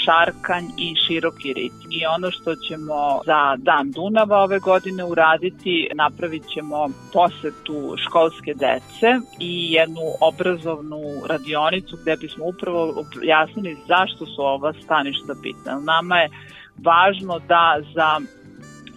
Šarkanj 0.06 0.66
i 0.78 0.96
Široki 0.96 1.54
rit. 1.54 1.74
I 1.90 2.06
ono 2.06 2.32
što 2.32 2.56
ćemo 2.56 3.22
za 3.26 3.56
Dan 3.58 3.92
Dunava 3.92 4.38
ove 4.38 4.60
godine 4.60 5.04
uraditi, 5.04 5.90
napravit 5.96 6.44
ćemo 6.54 6.88
posetu 7.14 7.96
školske 7.98 8.54
dece 8.54 9.10
i 9.40 9.72
jednu 9.74 10.02
obrazovnu 10.22 11.02
radionicu 11.30 11.98
gde 12.02 12.16
bismo 12.16 12.46
upravo 12.46 12.94
objasnili 13.04 13.78
zašto 13.88 14.26
su 14.26 14.42
ova 14.42 14.74
staništa 14.84 15.34
bitna. 15.44 15.80
Nama 15.80 16.18
je 16.18 16.30
važno 16.78 17.40
da 17.40 17.82
za 17.96 18.20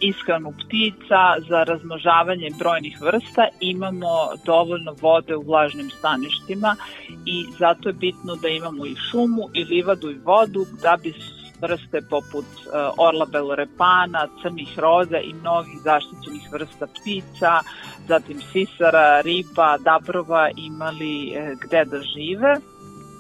ishranu 0.09 0.53
ptica, 0.53 1.23
za 1.49 1.63
razmnožavanje 1.65 2.49
brojnih 2.59 3.01
vrsta 3.01 3.49
imamo 3.61 4.29
dovoljno 4.45 4.95
vode 5.01 5.37
u 5.37 5.43
vlažnim 5.43 5.91
staništima 5.91 6.77
i 7.27 7.47
zato 7.59 7.89
je 7.89 7.93
bitno 7.93 8.37
da 8.37 8.49
imamo 8.49 8.87
i 8.87 8.97
šumu 9.11 9.49
i 9.55 9.65
livadu 9.65 10.11
i 10.11 10.21
vodu 10.25 10.67
da 10.83 10.97
bi 11.03 11.15
vrste 11.61 12.01
poput 12.11 12.45
uh, 12.45 12.73
orla 12.99 13.27
belorepana, 13.27 14.29
crnih 14.43 14.79
roza 14.79 15.19
i 15.19 15.33
mnogih 15.33 15.79
zaštićenih 15.83 16.53
vrsta 16.53 16.87
ptica, 16.87 17.61
zatim 18.09 18.41
sisara, 18.53 19.21
riba, 19.21 19.79
dabrova 19.79 20.51
imali 20.57 21.33
uh, 21.33 21.59
gde 21.61 21.85
da 21.85 21.99
žive 21.99 22.55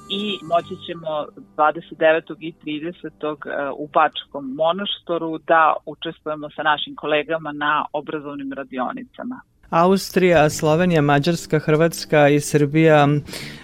i 0.09 0.39
moći 0.43 0.77
ćemo 0.87 1.27
29. 1.57 2.37
i 2.41 2.55
30. 2.65 3.37
E, 3.47 3.71
u 3.77 3.89
Bačkom 3.95 4.55
monoštoru 4.57 5.39
da 5.39 5.75
učestvujemo 5.87 6.51
sa 6.51 6.63
našim 6.63 6.95
kolegama 6.97 7.53
na 7.53 7.85
obrazovnim 7.93 8.53
radionicama. 8.53 9.41
Austrija, 9.75 10.51
Slovenija, 10.51 11.03
Mađarska, 11.03 11.59
Hrvatska 11.59 12.29
i 12.29 12.41
Srbija 12.41 13.09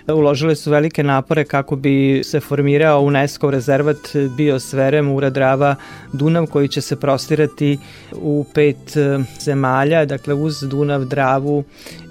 uložile 0.08 0.56
su 0.56 0.70
velike 0.70 1.02
napore 1.02 1.44
kako 1.44 1.76
bi 1.76 2.22
se 2.24 2.40
formirao 2.40 3.02
UNESCO 3.02 3.50
rezervat 3.50 3.96
biosfere 4.36 5.02
Mura 5.02 5.30
Drava 5.30 5.74
Dunav 6.12 6.46
koji 6.46 6.68
će 6.68 6.80
se 6.80 6.96
prostirati 6.96 7.78
u 8.12 8.44
pet 8.54 8.96
e, 8.96 9.18
zemalja, 9.40 10.04
dakle 10.04 10.34
uz 10.34 10.60
Dunav, 10.60 11.04
Dravu 11.04 11.64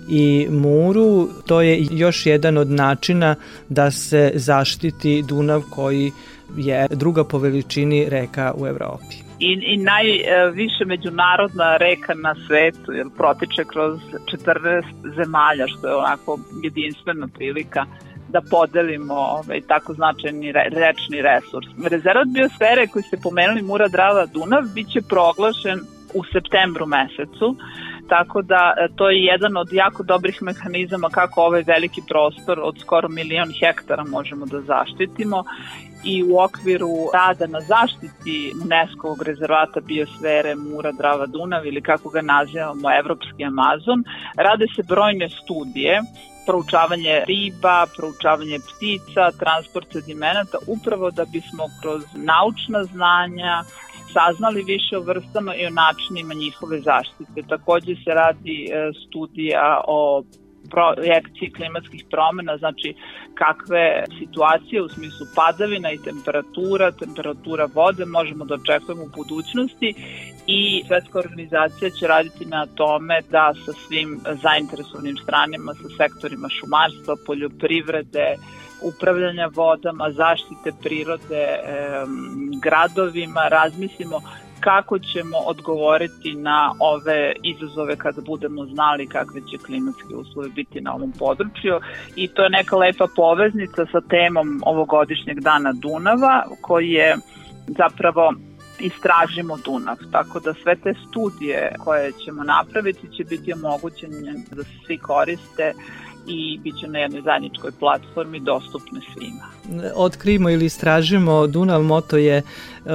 i 0.09 0.47
Muru. 0.49 1.29
To 1.45 1.62
je 1.62 1.88
još 1.91 2.25
jedan 2.25 2.57
od 2.57 2.69
načina 2.69 3.35
da 3.69 3.91
se 3.91 4.31
zaštiti 4.35 5.23
Dunav 5.27 5.62
koji 5.69 6.12
je 6.57 6.88
druga 6.89 7.23
po 7.23 7.38
veličini 7.38 8.09
reka 8.09 8.53
u 8.57 8.67
Evropi. 8.67 9.28
I, 9.39 9.60
i 9.62 9.78
najviše 9.78 10.86
međunarodna 10.86 11.78
reka 11.78 12.13
na 12.13 12.36
svetu, 12.47 12.91
jer 12.91 13.08
protiče 13.17 13.63
kroz 13.63 13.99
14 14.45 14.84
zemalja, 15.15 15.67
što 15.67 15.88
je 15.88 15.95
onako 15.95 16.39
jedinstvena 16.63 17.28
prilika 17.28 17.86
da 18.30 18.41
podelimo 18.52 19.13
ovaj, 19.13 19.62
tako 19.62 19.93
značajni 19.93 20.52
re, 20.52 20.63
rečni 20.71 21.21
resurs. 21.21 21.67
Rezervat 21.91 22.28
biosfere 22.28 22.88
koji 22.88 23.04
ste 23.04 23.17
pomenuli 23.23 23.62
Mura 23.62 23.88
Drava 23.88 24.25
Dunav 24.25 24.63
biće 24.75 25.02
proglašen 25.10 25.80
u 26.13 26.23
septembru 26.34 26.86
mesecu 26.86 27.56
tako 28.10 28.41
da 28.41 28.73
e, 28.78 28.88
to 28.95 29.10
je 29.10 29.23
jedan 29.23 29.58
od 29.58 29.67
jako 29.71 30.04
dobrih 30.04 30.41
mehanizama 30.41 31.10
kako 31.10 31.41
ovaj 31.41 31.63
veliki 31.67 32.02
prostor 32.08 32.60
od 32.63 32.80
skoro 32.80 33.10
milion 33.10 33.49
hektara 33.60 34.04
možemo 34.04 34.45
da 34.45 34.62
zaštitimo 34.62 35.43
i 36.03 36.23
u 36.23 36.39
okviru 36.39 36.89
rada 37.13 37.47
na 37.47 37.62
zaštiti 37.62 38.53
UNESCO 38.63 39.15
rezervata 39.25 39.79
biosfere 39.79 40.55
Mura 40.55 40.91
Drava 40.91 41.25
Dunav 41.25 41.65
ili 41.65 41.81
kako 41.81 42.09
ga 42.09 42.21
nazivamo 42.21 42.97
Evropski 42.99 43.45
Amazon, 43.45 44.03
rade 44.35 44.65
se 44.75 44.83
brojne 44.83 45.29
studije 45.29 46.01
proučavanje 46.49 47.23
riba, 47.27 47.85
proučavanje 47.97 48.59
ptica, 48.59 49.31
transport 49.31 49.88
sedimenata, 49.91 50.57
upravo 50.67 51.12
da 51.12 51.25
bismo 51.25 51.63
kroz 51.81 52.03
naučna 52.15 52.83
znanja, 52.83 53.63
saznali 54.13 54.63
više 54.63 54.97
o 54.97 55.01
vrstama 55.01 55.55
i 55.55 55.65
o 55.65 55.69
načinima 55.69 56.33
njihove 56.33 56.79
zaštite. 56.79 57.39
Takođe 57.49 57.95
se 58.03 58.12
radi 58.13 58.57
e, 58.65 58.91
studija 59.07 59.81
o 59.88 60.23
projekciji 60.69 61.51
klimatskih 61.51 62.05
promena, 62.12 62.58
znači 62.58 62.93
kakve 63.34 64.03
situacije 64.19 64.82
u 64.82 64.89
smislu 64.89 65.27
padavina 65.36 65.91
i 65.91 66.03
temperatura, 66.03 66.91
temperatura 66.91 67.67
vode 67.73 68.05
možemo 68.05 68.45
da 68.45 68.55
očekujemo 68.55 69.03
u 69.03 69.15
budućnosti 69.15 69.93
i 70.47 70.84
Svetska 70.88 71.19
organizacija 71.19 71.89
će 71.89 72.08
raditi 72.08 72.45
na 72.45 72.65
tome 72.65 73.21
da 73.32 73.53
sa 73.65 73.73
svim 73.73 74.19
zainteresovanim 74.43 75.17
stranima, 75.23 75.73
sa 75.73 75.89
sektorima 75.97 76.47
šumarstva, 76.49 77.15
poljoprivrede, 77.25 78.36
upravljanja 78.82 79.49
vodama, 79.55 80.12
zaštite 80.12 80.71
prirode, 80.84 81.45
gradovima, 82.62 83.47
razmislimo 83.47 84.21
kako 84.60 85.00
ćemo 85.00 85.38
odgovoriti 85.38 86.36
na 86.36 86.72
ove 86.80 87.34
izazove 87.43 87.95
kada 87.95 88.22
budemo 88.22 88.65
znali 88.65 89.08
kakve 89.08 89.41
će 89.41 89.58
klimatske 89.58 90.15
uslove 90.15 90.50
biti 90.50 90.82
na 90.82 90.93
ovom 90.93 91.12
području 91.19 91.80
i 92.15 92.28
to 92.28 92.43
je 92.43 92.50
neka 92.50 92.76
lepa 92.76 93.08
poveznica 93.15 93.86
sa 93.91 94.02
temom 94.02 94.62
ovogodišnjeg 94.65 95.39
dana 95.39 95.74
Dunava 95.74 96.43
koji 96.62 96.89
je 96.89 97.17
zapravo 97.67 98.34
istražimo 98.80 99.58
Dunav. 99.65 99.98
Tako 100.12 100.39
da 100.39 100.54
sve 100.54 100.76
te 100.76 100.93
studije 101.10 101.76
koje 101.80 102.12
ćemo 102.12 102.43
napraviti 102.43 103.08
će 103.17 103.24
biti 103.24 103.54
omogućene 103.54 104.34
da 104.52 104.63
se 104.63 104.76
svi 104.86 104.98
koriste 104.98 105.74
i 106.29 106.59
bit 106.63 106.79
će 106.79 106.87
na 106.87 106.99
jednoj 106.99 107.21
zajedničkoj 107.21 107.71
platformi 107.79 108.39
dostupne 108.39 108.99
svima. 109.13 109.45
Otkrimo 109.95 110.49
ili 110.49 110.65
istražimo 110.65 111.47
Dunav, 111.47 111.83
moto 111.83 112.17
je 112.17 112.37
e, 112.37 112.43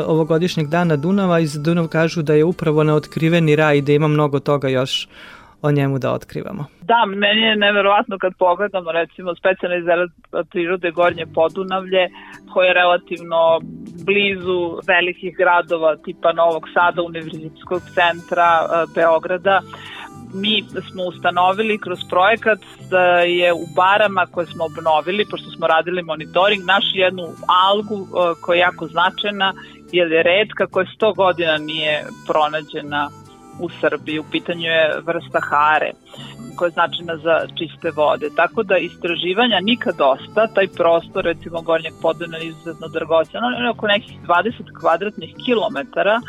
ovogodišnjeg 0.07 0.69
dana 0.69 0.97
Dunava 0.97 1.41
i 1.41 1.47
za 1.47 1.63
Dunav 1.63 1.89
kažu 1.89 2.23
da 2.23 2.35
je 2.35 2.45
upravo 2.45 2.85
neotkriveni 2.85 3.57
raj 3.57 3.79
i 3.79 3.83
da 3.83 3.93
ima 3.93 4.09
mnogo 4.09 4.41
toga 4.41 4.69
još 4.69 5.09
o 5.63 5.71
njemu 5.71 5.99
da 5.99 6.13
otkrivamo. 6.13 6.65
Da, 6.83 7.05
meni 7.07 7.43
je 7.43 7.57
neverovatno 7.57 8.19
kad 8.19 8.33
pogledamo 8.39 8.93
recimo 8.93 9.35
specijalne 9.35 9.79
izgled 9.79 10.11
prirode 10.51 10.91
Gornje 10.91 11.27
Podunavlje 11.35 12.09
koje 12.53 12.67
je 12.67 12.75
relativno 12.75 13.61
blizu 14.07 14.61
velikih 14.87 15.37
gradova 15.37 15.97
tipa 15.97 16.33
Novog 16.33 16.65
Sada, 16.75 17.03
Univerzitetskog 17.03 17.83
centra 17.97 18.51
e, 18.63 18.67
Beograda 18.95 19.61
mi 20.35 20.65
smo 20.91 21.03
ustanovili 21.03 21.79
kroz 21.79 21.99
projekat 22.11 22.59
da 22.91 23.05
je 23.19 23.53
u 23.53 23.67
barama 23.77 24.27
koje 24.27 24.47
smo 24.47 24.65
obnovili, 24.65 25.27
pošto 25.31 25.51
smo 25.51 25.67
radili 25.67 26.03
monitoring, 26.03 26.65
našli 26.65 26.99
jednu 26.99 27.27
algu 27.67 27.99
e, 28.07 28.35
koja 28.41 28.57
je 28.57 28.61
jako 28.61 28.87
značajna, 28.87 29.53
jer 29.93 30.13
je 30.13 30.23
redka, 30.23 30.67
koja 30.67 30.87
100 31.01 31.17
godina 31.17 31.59
nije 31.59 32.05
pronađena 32.27 33.11
u 33.61 33.69
Srbiji. 33.81 34.19
U 34.19 34.25
pitanju 34.31 34.63
je 34.63 35.01
vrsta 35.07 35.41
hare 35.51 35.91
koja 36.57 36.67
je 36.67 36.73
značajna 36.73 37.17
za 37.17 37.47
čiste 37.59 37.91
vode. 37.91 38.31
Tako 38.37 38.63
da 38.63 38.77
istraživanja 38.77 39.61
nikad 39.61 39.97
dosta, 39.97 40.47
taj 40.47 40.69
prostor 40.69 41.25
recimo 41.25 41.61
Gornjeg 41.61 41.95
podena 42.03 42.37
je 42.39 42.47
izuzetno 42.47 42.89
dragocen, 42.89 43.45
on 43.45 43.65
je 43.65 43.71
oko 43.71 43.87
nekih 43.87 44.19
20 44.27 44.79
kvadratnih 44.81 45.35
kilometara, 45.45 46.21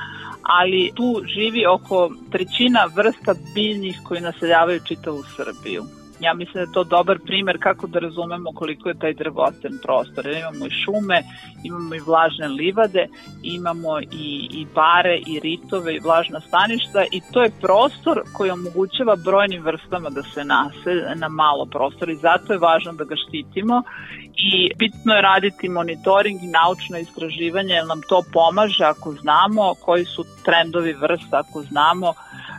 ali 0.45 0.91
tu 0.95 1.21
živi 1.35 1.65
oko 1.65 2.09
trećina 2.31 2.85
vrsta 2.95 3.33
biljnih 3.53 3.99
koji 4.03 4.21
naseljavaju 4.21 4.79
čitavu 4.87 5.23
Srbiju. 5.35 5.83
Ja 6.19 6.33
mislim 6.33 6.53
da 6.53 6.59
je 6.59 6.73
to 6.73 6.83
dobar 6.83 7.19
primer 7.25 7.57
kako 7.59 7.87
da 7.87 7.99
razumemo 7.99 8.51
koliko 8.55 8.89
je 8.89 8.99
taj 8.99 9.13
drvocen 9.13 9.79
prostor. 9.83 10.27
Imamo 10.27 10.65
i 10.65 10.69
šume, 10.69 11.23
imamo 11.63 11.95
i 11.95 11.99
vlažne 11.99 12.47
livade, 12.47 13.07
imamo 13.43 13.99
i, 13.99 14.47
i 14.51 14.65
bare, 14.75 15.17
i 15.27 15.39
ritove, 15.39 15.95
i 15.95 15.99
vlažna 15.99 16.39
staništa 16.39 17.05
i 17.11 17.21
to 17.33 17.43
je 17.43 17.51
prostor 17.61 18.21
koji 18.33 18.51
omogućava 18.51 19.15
brojnim 19.15 19.63
vrstama 19.63 20.09
da 20.09 20.23
se 20.23 20.43
nase 20.43 20.93
na 21.15 21.29
malo 21.29 21.65
prostora 21.65 22.11
i 22.11 22.15
zato 22.27 22.53
je 22.53 22.59
važno 22.59 22.93
da 22.93 23.03
ga 23.03 23.15
štitimo 23.15 23.83
i 24.37 24.71
bitno 24.77 25.13
je 25.13 25.21
raditi 25.21 25.69
monitoring 25.69 26.43
i 26.43 26.47
naučno 26.47 26.97
istraživanje 26.97 27.73
jer 27.73 27.87
nam 27.87 28.01
to 28.09 28.23
pomaže 28.33 28.83
ako 28.83 29.11
znamo 29.11 29.73
koji 29.85 30.05
su 30.05 30.23
trendovi 30.45 30.93
vrsta, 30.93 31.43
ako 31.47 31.61
znamo 31.61 32.13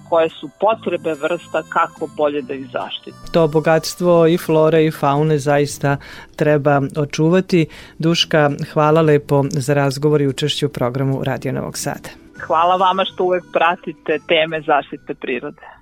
koje 0.09 0.29
su 0.29 0.51
potrebe 0.61 1.15
vrsta, 1.15 1.63
kako 1.69 2.09
bolje 2.17 2.43
da 2.43 2.55
ih 2.55 2.67
zaštiti. 2.73 3.17
To 3.33 3.49
bogatstvo 3.49 4.27
i 4.27 4.39
flore 4.39 4.85
i 4.85 4.91
faune 4.91 5.39
zaista 5.39 5.97
treba 6.37 6.83
očuvati. 6.97 7.67
Duška, 7.99 8.51
hvala 8.73 9.01
lepo 9.03 9.45
za 9.51 9.75
razgovor 9.75 10.21
i 10.21 10.27
učešću 10.27 10.67
u 10.67 10.69
programu 10.69 11.25
Radio 11.25 11.53
Novog 11.53 11.79
Sada. 11.79 12.09
Hvala 12.47 12.77
vama 12.77 13.05
što 13.05 13.25
uvek 13.25 13.45
pratite 13.53 14.19
teme 14.29 14.63
zaštite 14.67 15.15
prirode. 15.15 15.76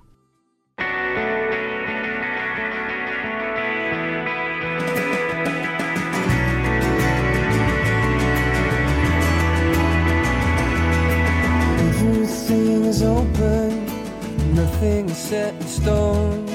Nothing 14.85 15.09
is 15.09 15.16
set 15.16 15.55
in 15.55 15.66
stone. 15.66 16.47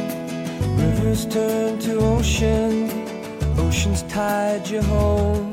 Rivers 0.78 1.26
turn 1.26 1.80
to 1.80 1.98
ocean, 1.98 2.88
oceans 3.58 4.04
tide 4.04 4.68
you 4.70 4.84
home. 4.84 5.52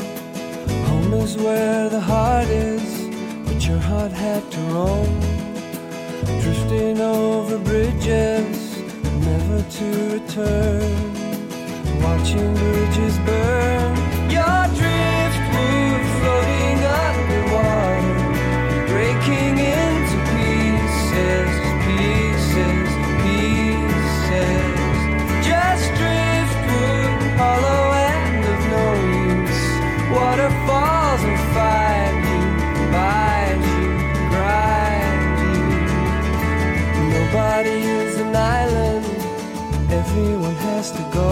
Home 0.88 1.14
is 1.14 1.38
where 1.38 1.88
the 1.88 2.00
heart 2.00 2.48
is, 2.48 2.86
but 3.46 3.66
your 3.66 3.78
heart 3.78 4.12
had 4.12 4.42
to 4.52 4.60
roam. 4.74 5.20
Drifting 6.42 7.00
over 7.00 7.56
bridges, 7.60 8.76
never 9.24 9.62
to 9.78 9.86
return. 10.16 10.92
Watching 12.02 12.52
bridges 12.56 13.16
burn, 13.20 13.96
your 14.30 14.65
waterfalls 30.36 31.22
will 31.24 31.44
find 31.56 32.16
you, 32.30 32.42
bind 32.92 33.62
you, 33.72 33.88
grind 34.32 35.38
you. 35.42 35.64
Nobody 37.16 37.78
is 38.00 38.16
an 38.20 38.36
island, 38.36 39.06
everyone 39.90 40.54
has 40.68 40.92
to 40.92 41.02
go. 41.20 41.30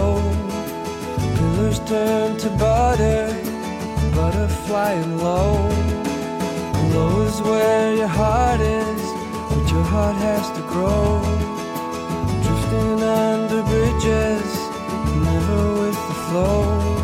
Pillars 1.37 1.81
turn 1.81 2.39
to 2.39 2.49
butter, 2.51 3.27
butter 4.15 4.49
flying 4.67 5.19
low. 5.19 5.69
Low 6.95 7.21
is 7.29 7.43
where 7.43 7.95
your 7.95 8.13
heart 8.21 8.61
is, 8.61 9.03
but 9.51 9.71
your 9.71 9.85
heart 9.85 10.17
has 10.17 10.51
to 10.57 10.63
grow. 10.73 11.21
Drifting 12.43 13.03
under 13.03 13.63
bridges, 13.65 14.51
never 15.29 15.63
with 15.81 15.99
the 16.09 16.15
flow. 16.27 17.04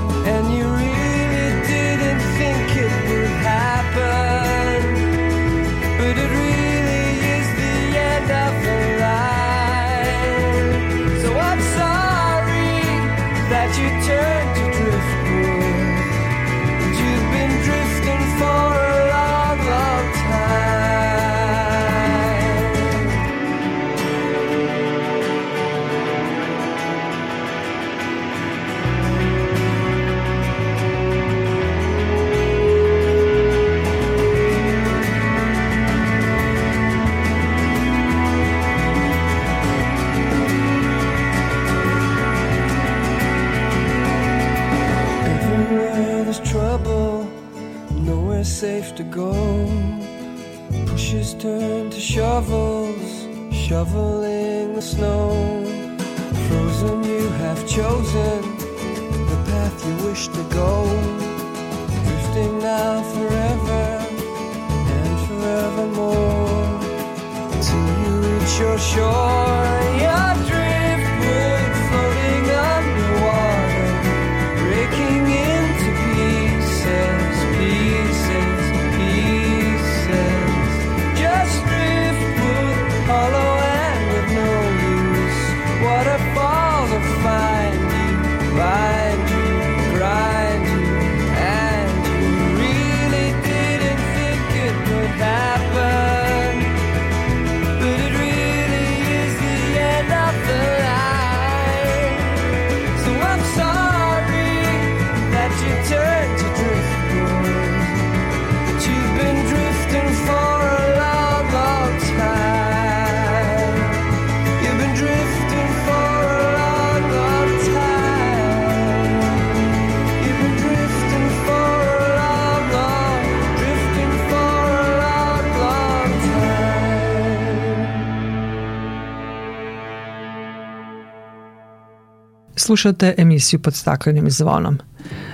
Slušate 132.71 133.15
emisiju 133.19 133.61
pod 133.61 133.75
staklenim 133.75 134.31
zvonom. 134.31 134.79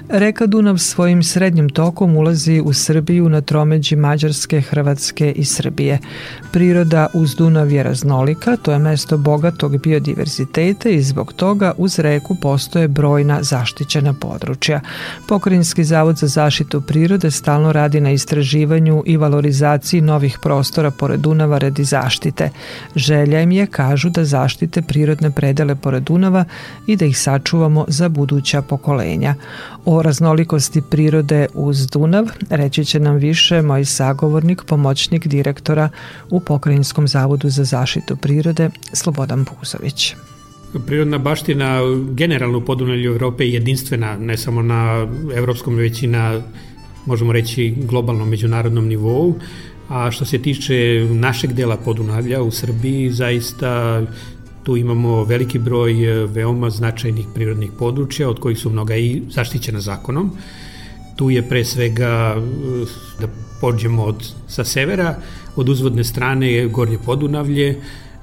Reka 0.08 0.46
Dunav 0.46 0.78
svojim 0.78 1.22
srednjim 1.22 1.68
tokom 1.68 2.16
ulazi 2.16 2.62
u 2.64 2.72
Srbiju 2.72 3.28
na 3.28 3.40
tromeđi 3.40 3.96
Mađarske, 3.96 4.60
Hrvatske 4.60 5.32
i 5.32 5.44
Srbije. 5.44 5.98
Priroda 6.52 7.06
uz 7.14 7.34
Dunav 7.34 7.72
je 7.72 7.82
raznolika, 7.82 8.56
to 8.56 8.72
je 8.72 8.78
mesto 8.78 9.18
bogatog 9.18 9.78
biodiverziteta 9.78 10.88
i 10.88 11.02
zbog 11.02 11.32
toga 11.32 11.72
uz 11.78 11.98
reku 11.98 12.36
postoje 12.42 12.88
brojna 12.88 13.42
zaštićena 13.42 14.12
područja. 14.12 14.80
Pokrinjski 15.28 15.84
zavod 15.84 16.16
za 16.16 16.26
zaštitu 16.26 16.80
prirode 16.80 17.30
stalno 17.30 17.72
radi 17.72 18.00
na 18.00 18.10
istraživanju 18.10 19.02
i 19.06 19.16
valorizaciji 19.16 20.00
novih 20.00 20.38
prostora 20.42 20.90
pored 20.90 21.20
Dunava 21.20 21.58
radi 21.58 21.84
zaštite. 21.84 22.50
Želja 22.94 23.40
im 23.40 23.52
je, 23.52 23.66
kažu, 23.66 24.10
da 24.10 24.24
zaštite 24.24 24.82
prirodne 24.82 25.30
predele 25.30 25.74
pored 25.74 26.02
Dunava 26.02 26.44
i 26.86 26.96
da 26.96 27.04
ih 27.04 27.18
sačuvamo 27.18 27.84
za 27.88 28.08
buduća 28.08 28.62
pokolenja. 28.62 29.34
O 29.88 30.02
raznolikosti 30.02 30.82
prirode 30.82 31.46
uz 31.54 31.86
Dunav 31.86 32.26
reći 32.50 32.84
će 32.84 33.00
nam 33.00 33.16
više 33.16 33.62
moj 33.62 33.84
sagovornik, 33.84 34.62
pomoćnik 34.66 35.26
direktora 35.26 35.88
u 36.30 36.40
Pokrajinskom 36.40 37.08
zavodu 37.08 37.48
za 37.48 37.64
zaštitu 37.64 38.16
prirode 38.16 38.70
Slobodan 38.92 39.44
Puzović. 39.44 40.14
Prirodna 40.86 41.18
baština 41.18 41.80
generalno 42.12 42.58
u 42.58 42.64
Podunavlju 42.64 43.12
Evrope 43.12 43.44
je 43.44 43.52
jedinstvena, 43.52 44.16
ne 44.18 44.36
samo 44.36 44.62
na 44.62 45.08
evropskom, 45.36 45.74
već 45.74 46.02
i 46.02 46.06
na, 46.06 46.42
možemo 47.06 47.32
reći, 47.32 47.74
globalnom 47.78 48.28
međunarodnom 48.28 48.88
nivou. 48.88 49.34
A 49.88 50.10
što 50.10 50.24
se 50.24 50.38
tiče 50.38 51.08
našeg 51.10 51.52
dela 51.52 51.76
Podunavlja 51.76 52.42
u 52.42 52.50
Srbiji, 52.50 53.10
zaista 53.10 54.02
tu 54.66 54.76
imamo 54.76 55.24
veliki 55.24 55.58
broj 55.58 55.92
veoma 56.26 56.70
značajnih 56.70 57.26
prirodnih 57.34 57.70
područja, 57.78 58.28
od 58.28 58.40
kojih 58.40 58.58
su 58.58 58.70
mnoga 58.70 58.96
i 58.96 59.22
zaštićena 59.30 59.80
zakonom. 59.80 60.32
Tu 61.16 61.30
je 61.30 61.42
pre 61.48 61.64
svega, 61.64 62.34
da 63.20 63.28
pođemo 63.60 64.04
od, 64.04 64.26
sa 64.48 64.64
severa, 64.64 65.14
od 65.56 65.68
uzvodne 65.68 66.04
strane 66.04 66.66
Gornje 66.66 66.98
Podunavlje, 67.04 67.76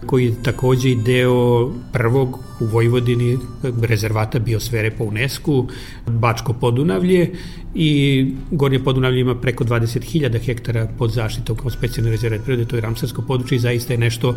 koji 0.03 0.25
je 0.25 0.43
takođe 0.43 0.89
i 0.89 0.95
deo 0.95 1.71
prvog 1.93 2.39
u 2.59 2.65
Vojvodini 2.65 3.37
rezervata 3.81 4.39
biosfere 4.39 4.91
po 4.91 5.03
UNESCO, 5.03 5.65
Bačko 6.07 6.53
Podunavlje 6.53 7.31
i 7.75 8.25
Gornje 8.51 8.79
Podunavlje 8.79 9.19
ima 9.19 9.35
preko 9.35 9.63
20.000 9.63 10.39
hektara 10.39 10.87
pod 10.97 11.11
zaštitom 11.11 11.57
kao 11.57 11.69
specijalni 11.69 12.11
rezervat 12.11 12.41
prirode, 12.43 12.65
to 12.65 12.75
je 12.75 12.81
Ramsarsko 12.81 13.21
područje 13.21 13.55
i 13.55 13.59
zaista 13.59 13.93
je 13.93 13.99
nešto 13.99 14.35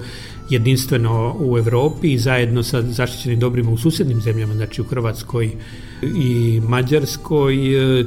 jedinstveno 0.51 1.37
u 1.39 1.59
Evropi 1.59 2.13
i 2.13 2.19
zajedno 2.19 2.63
sa 2.63 2.83
zaštićenim 2.83 3.41
dobrima 3.41 3.71
u 3.71 3.79
susednim 3.79 4.21
zemljama, 4.21 4.55
znači 4.55 4.81
u 4.81 4.85
Hrvatskoj 4.85 5.51
i 6.03 6.61
Mađarskoj, 6.69 7.57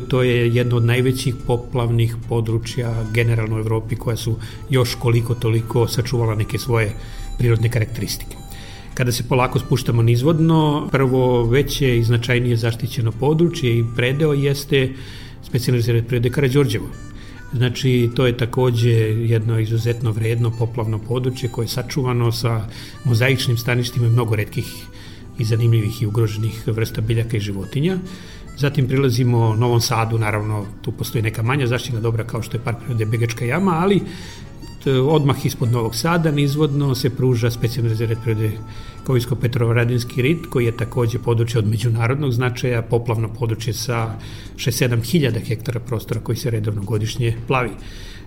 to 0.08 0.24
je 0.24 0.56
jedno 0.56 0.78
od 0.78 0.86
najvećih 0.86 1.36
poplavnih 1.48 2.16
područja 2.30 3.04
generalno 3.14 3.56
u 3.56 3.60
Evropi 3.60 3.96
koja 3.96 4.16
su 4.18 4.36
još 4.70 4.96
koliko 4.96 5.36
toliko 5.36 5.88
sačuvala 5.88 6.36
neke 6.36 6.58
svoje 6.58 6.94
prirodne 7.40 7.70
karakteristike. 7.70 8.38
Kada 8.94 9.12
se 9.12 9.24
polako 9.24 9.60
spuštamo 9.60 10.02
nizvodno, 10.02 10.88
prvo 10.92 11.44
veće 11.44 11.98
i 11.98 12.04
značajnije 12.04 12.58
zaštićeno 12.58 13.12
područje 13.12 13.78
i 13.80 13.86
predeo 13.96 14.34
jeste 14.34 14.90
specijalni 15.44 16.04
prirode 16.04 16.30
Karadžorđevo. 16.30 16.90
Znači, 17.54 18.10
to 18.16 18.28
je 18.28 18.38
takođe 18.38 18.92
jedno 19.32 19.60
izuzetno 19.60 20.12
vredno 20.12 20.52
poplavno 20.60 21.00
područje 21.00 21.50
koje 21.50 21.66
je 21.66 21.70
sačuvano 21.70 22.32
sa 22.32 22.68
mozaičnim 23.06 23.58
staništima 23.58 24.08
i 24.08 24.10
mnogo 24.10 24.36
redkih 24.36 24.66
i 25.40 25.46
zanimljivih 25.46 26.02
i 26.02 26.06
ugroženih 26.06 26.68
vrsta 26.68 27.02
biljaka 27.02 27.38
i 27.38 27.40
životinja. 27.40 27.98
Zatim 28.58 28.88
prilazimo 28.88 29.56
Novom 29.56 29.82
Sadu, 29.82 30.18
naravno 30.18 30.66
tu 30.82 30.92
postoji 30.92 31.22
neka 31.22 31.44
manja 31.44 31.68
zaštićena 31.68 32.02
dobra 32.02 32.24
kao 32.24 32.42
što 32.42 32.58
je 32.58 32.64
park 32.64 32.78
prirode 32.78 33.06
Begačka 33.06 33.46
jama, 33.46 33.80
ali 33.80 34.02
odmah 34.88 35.46
ispod 35.46 35.72
Novog 35.72 35.96
Sada 35.96 36.32
nizvodno 36.32 36.96
se 36.96 37.10
pruža 37.10 37.52
specijalni 37.52 37.90
rezervat 37.90 38.24
prirode 38.24 38.52
Kovijsko 39.04 39.36
Petrovaradinski 39.36 40.22
rit 40.22 40.46
koji 40.50 40.66
je 40.66 40.78
takođe 40.78 41.20
područje 41.20 41.60
od 41.60 41.68
međunarodnog 41.68 42.32
značaja, 42.32 42.82
poplavno 42.82 43.30
područje 43.40 43.74
sa 43.74 44.16
6-7 44.56 45.04
hiljada 45.04 45.40
hektara 45.40 45.80
prostora 45.80 46.22
koji 46.22 46.36
se 46.36 46.50
redovno 46.50 46.82
godišnje 46.82 47.36
plavi. 47.48 47.72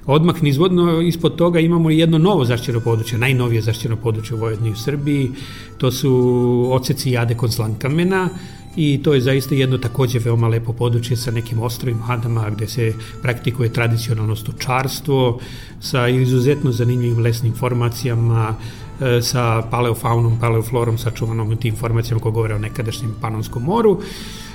Odmah 0.07 0.43
nizvodno 0.43 1.01
ispod 1.01 1.37
toga 1.37 1.61
imamo 1.61 1.91
jedno 1.91 2.19
novo 2.19 2.45
zaštićeno 2.45 2.81
područje, 2.81 3.19
najnovije 3.19 3.63
zaštićeno 3.63 3.97
područje 3.97 4.37
u 4.37 4.39
Vojvodini 4.39 4.71
u 4.71 4.77
Srbiji, 4.77 5.31
to 5.79 5.91
su 5.91 6.69
oceci 6.73 7.11
jade 7.11 7.35
kod 7.35 7.53
slankamena, 7.53 8.29
i 8.77 9.01
to 9.03 9.15
je 9.15 9.21
zaista 9.21 9.55
jedno 9.55 9.79
takođe 9.79 10.19
veoma 10.19 10.49
lepo 10.49 10.73
područje 10.73 11.17
sa 11.17 11.31
nekim 11.31 11.61
ostrovim 11.63 12.03
hadama 12.03 12.51
gde 12.51 12.67
se 12.67 12.93
praktikuje 13.23 13.73
tradicionalno 13.73 14.37
stočarstvo 14.37 15.39
sa 15.81 16.09
izuzetno 16.09 16.73
zanimljivim 16.73 17.19
lesnim 17.19 17.55
formacijama, 17.55 18.55
e, 19.01 19.23
sa 19.23 19.63
paleofaunom, 19.71 20.39
paleoflorom, 20.41 20.99
sačuvanom 20.99 21.57
tim 21.57 21.75
informacijama 21.75 22.21
koje 22.21 22.33
govore 22.33 22.55
o 22.55 22.59
nekadašnjem 22.59 23.15
Panonskom 23.21 23.63
moru. 23.63 24.01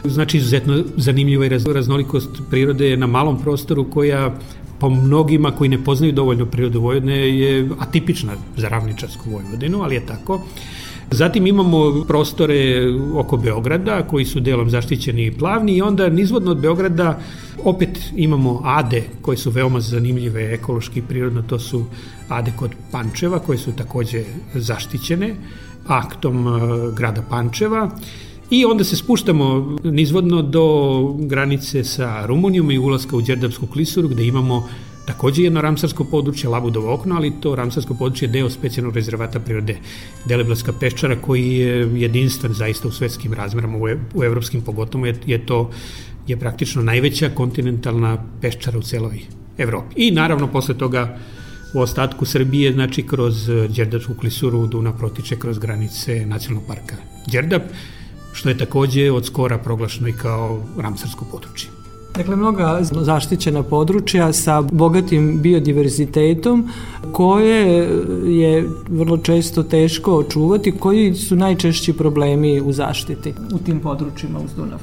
Znači, 0.03 0.37
izuzetno 0.37 0.83
zanimljiva 0.97 1.45
i 1.45 1.49
raznolikost 1.49 2.29
prirode 2.49 2.97
na 2.97 3.07
malom 3.07 3.41
prostoru 3.41 3.89
koja 3.91 4.35
po 4.79 4.89
mnogima 4.89 5.51
koji 5.51 5.69
ne 5.69 5.83
poznaju 5.83 6.13
dovoljno 6.13 6.45
prirodu 6.45 6.81
Vojvodine 6.81 7.39
je 7.39 7.69
atipična 7.79 8.33
za 8.57 8.69
ravničarsku 8.69 9.29
Vojvodinu, 9.29 9.81
ali 9.81 9.95
je 9.95 10.05
tako. 10.05 10.41
Zatim 11.11 11.47
imamo 11.47 12.03
prostore 12.07 12.83
oko 13.15 13.37
Beograda 13.37 14.07
koji 14.07 14.25
su 14.25 14.39
delom 14.39 14.69
zaštićeni 14.69 15.25
i 15.25 15.31
plavni 15.31 15.73
i 15.73 15.81
onda 15.81 16.09
nizvodno 16.09 16.51
od 16.51 16.57
Beograda 16.57 17.19
opet 17.63 17.99
imamo 18.15 18.61
ade 18.65 19.03
koje 19.21 19.37
su 19.37 19.51
veoma 19.51 19.79
zanimljive 19.79 20.53
ekološki 20.53 20.99
i 20.99 21.03
prirodno, 21.03 21.41
to 21.41 21.59
su 21.59 21.85
ade 22.27 22.51
kod 22.55 22.71
Pančeva 22.91 23.39
koje 23.39 23.57
su 23.57 23.71
takođe 23.71 24.23
zaštićene 24.53 25.35
aktom 25.87 26.47
e, 26.47 26.51
grada 26.95 27.21
Pančeva. 27.29 27.89
I 28.49 28.65
onda 28.65 28.83
se 28.83 28.95
spuštamo 28.95 29.77
nizvodno 29.83 30.41
do 30.41 30.65
granice 31.19 31.83
sa 31.83 32.25
Rumunijom 32.25 32.71
i 32.71 32.77
ulaska 32.77 33.17
u 33.17 33.21
Đerdapsku 33.21 33.67
klisuru 33.67 34.07
gde 34.07 34.27
imamo 34.27 34.67
Takođe 35.07 35.43
jedno 35.43 35.61
ramsarsko 35.61 36.03
područje, 36.03 36.49
Labudovo 36.49 36.93
okno, 36.93 37.15
ali 37.15 37.33
to 37.41 37.55
ramsarsko 37.55 37.93
područje 37.93 38.27
je 38.27 38.31
deo 38.31 38.49
specijalnog 38.49 38.95
rezervata 38.95 39.39
prirode 39.39 39.77
Deleblaska 40.25 40.73
peščara 40.79 41.15
koji 41.21 41.45
je 41.47 42.01
jedinstven 42.01 42.53
zaista 42.53 42.87
u 42.87 42.91
svetskim 42.91 43.33
razmerama, 43.33 43.77
u, 43.77 43.87
u 44.13 44.23
evropskim 44.23 44.61
pogotovo 44.61 45.05
je, 45.05 45.15
je 45.25 45.45
to 45.45 45.69
je 46.27 46.37
praktično 46.37 46.83
najveća 46.83 47.29
kontinentalna 47.29 48.17
peščara 48.41 48.77
u 48.77 48.81
celoj 48.81 49.21
Evropi. 49.57 49.95
I 49.95 50.11
naravno 50.11 50.51
posle 50.51 50.77
toga 50.77 51.17
u 51.73 51.79
ostatku 51.79 52.25
Srbije, 52.25 52.73
znači 52.73 53.03
kroz 53.03 53.47
Đerdapsku 53.47 54.13
klisuru 54.13 54.67
Duna 54.67 54.93
protiče 54.93 55.39
kroz 55.39 55.59
granice 55.59 56.25
nacionalnog 56.25 56.67
parka 56.67 56.95
Đerdap, 57.31 57.63
što 58.33 58.49
je 58.49 58.57
takođe 58.57 59.11
od 59.11 59.25
skora 59.25 59.57
proglašeno 59.57 60.07
i 60.07 60.13
kao 60.13 60.63
ramsarsko 60.77 61.25
područje. 61.31 61.86
Dakle, 62.17 62.35
mnoga 62.35 62.79
zaštićena 62.81 63.63
područja 63.63 64.33
sa 64.33 64.61
bogatim 64.61 65.41
biodiverzitetom 65.41 66.69
koje 67.11 67.89
je 68.25 68.69
vrlo 68.89 69.17
često 69.17 69.63
teško 69.63 70.15
očuvati. 70.15 70.71
Koji 70.71 71.15
su 71.15 71.35
najčešći 71.35 71.93
problemi 71.93 72.61
u 72.61 72.71
zaštiti 72.71 73.33
u 73.53 73.57
tim 73.57 73.79
područjima 73.79 74.39
uz 74.39 74.51
Dunav? 74.55 74.79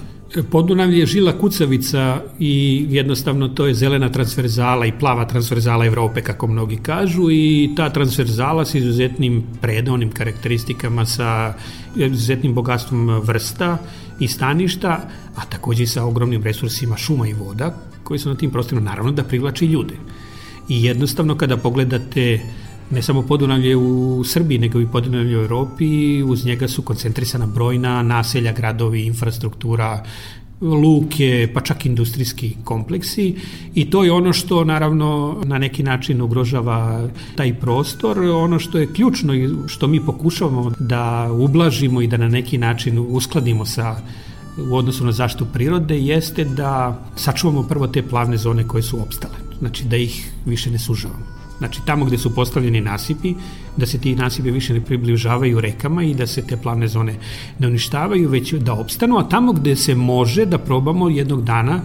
Podunavlje 0.51 0.99
je 0.99 1.07
žila 1.07 1.39
kucavica 1.39 2.21
i 2.39 2.87
jednostavno 2.91 3.49
to 3.49 3.67
je 3.67 3.75
zelena 3.75 4.09
transverzala 4.09 4.87
i 4.87 4.93
plava 4.99 5.25
transverzala 5.25 5.87
Evrope, 5.87 6.23
kako 6.23 6.47
mnogi 6.47 6.77
kažu, 6.77 7.31
i 7.31 7.71
ta 7.77 7.91
transverzala 7.91 8.65
sa 8.65 8.79
izuzetnim 8.79 9.43
predonim 9.61 10.11
karakteristikama, 10.11 11.07
sa 11.07 11.55
izuzetnim 11.97 12.55
bogatstvom 12.55 13.21
vrsta 13.21 13.79
i 14.21 14.29
staništa, 14.29 15.09
a 15.37 15.45
takođe 15.45 15.83
i 15.83 15.87
sa 15.87 16.05
ogromnim 16.05 16.43
resursima 16.43 16.97
šuma 16.97 17.29
i 17.29 17.33
voda, 17.33 17.75
koji 18.05 18.19
su 18.19 18.29
na 18.29 18.35
tim 18.35 18.51
prostorima 18.51 18.91
naravno 18.91 19.13
da 19.13 19.25
privlači 19.25 19.67
ljude. 19.67 19.95
I 20.69 20.85
jednostavno 20.85 21.37
kada 21.37 21.57
pogledate 21.57 22.41
ne 22.91 23.03
samo 23.03 23.23
Podunavlje 23.23 23.77
u 23.77 24.25
Srbiji, 24.25 24.59
nego 24.59 24.81
i 24.81 24.87
Podunavlje 24.87 25.39
u 25.39 25.43
Evropi, 25.43 26.23
uz 26.23 26.47
njega 26.47 26.69
su 26.69 26.83
koncentrisana 26.83 27.47
brojna 27.47 28.03
naselja, 28.03 28.53
gradovi, 28.53 29.07
infrastruktura, 29.07 30.05
luke, 30.61 31.49
pa 31.55 31.61
čak 31.61 31.87
industrijski 31.87 32.57
kompleksi 32.65 33.35
i 33.75 33.91
to 33.91 34.05
je 34.05 34.13
ono 34.13 34.33
što 34.33 34.65
naravno 34.65 35.41
na 35.45 35.59
neki 35.59 35.83
način 35.83 36.21
ugrožava 36.21 37.09
taj 37.37 37.55
prostor. 37.55 38.19
Ono 38.19 38.59
što 38.59 38.79
je 38.79 38.93
ključno 38.93 39.35
i 39.35 39.49
što 39.67 39.87
mi 39.87 40.01
pokušavamo 40.01 40.73
da 40.79 41.29
ublažimo 41.33 42.01
i 42.01 42.07
da 42.07 42.17
na 42.17 42.29
neki 42.29 42.59
način 42.59 42.99
uskladimo 42.99 43.67
sa 43.67 43.97
u 44.71 44.77
odnosu 44.77 45.05
na 45.05 45.13
zaštitu 45.13 45.47
prirode 45.53 45.99
jeste 45.99 46.45
da 46.45 47.03
sačuvamo 47.17 47.63
prvo 47.63 47.87
te 47.87 48.03
plavne 48.03 48.37
zone 48.37 48.69
koje 48.69 48.83
su 48.83 49.03
opstale. 49.03 49.35
Znači 49.59 49.85
da 49.85 49.97
ih 49.97 50.33
više 50.47 50.71
ne 50.71 50.79
sužavamo. 50.79 51.34
Znači 51.59 51.81
tamo 51.87 52.05
gde 52.05 52.19
su 52.19 52.35
postavljeni 52.35 52.81
nasipi, 52.81 53.35
da 53.77 53.87
se 53.87 53.99
ti 53.99 54.15
nasipi 54.15 54.51
više 54.51 54.75
ne 54.75 54.81
približavaju 54.81 55.61
rekama 55.61 56.03
i 56.05 56.15
da 56.15 56.27
se 56.27 56.47
te 56.47 56.57
plavne 56.57 56.89
zone 56.89 57.15
ne 57.59 57.67
uništavaju, 57.67 58.29
već 58.29 58.53
da 58.53 58.73
opstanu, 58.73 59.19
a 59.19 59.29
tamo 59.29 59.53
gde 59.53 59.77
se 59.77 59.95
može 59.95 60.47
da 60.47 60.59
probamo 60.59 61.09
jednog 61.09 61.45
dana 61.45 61.81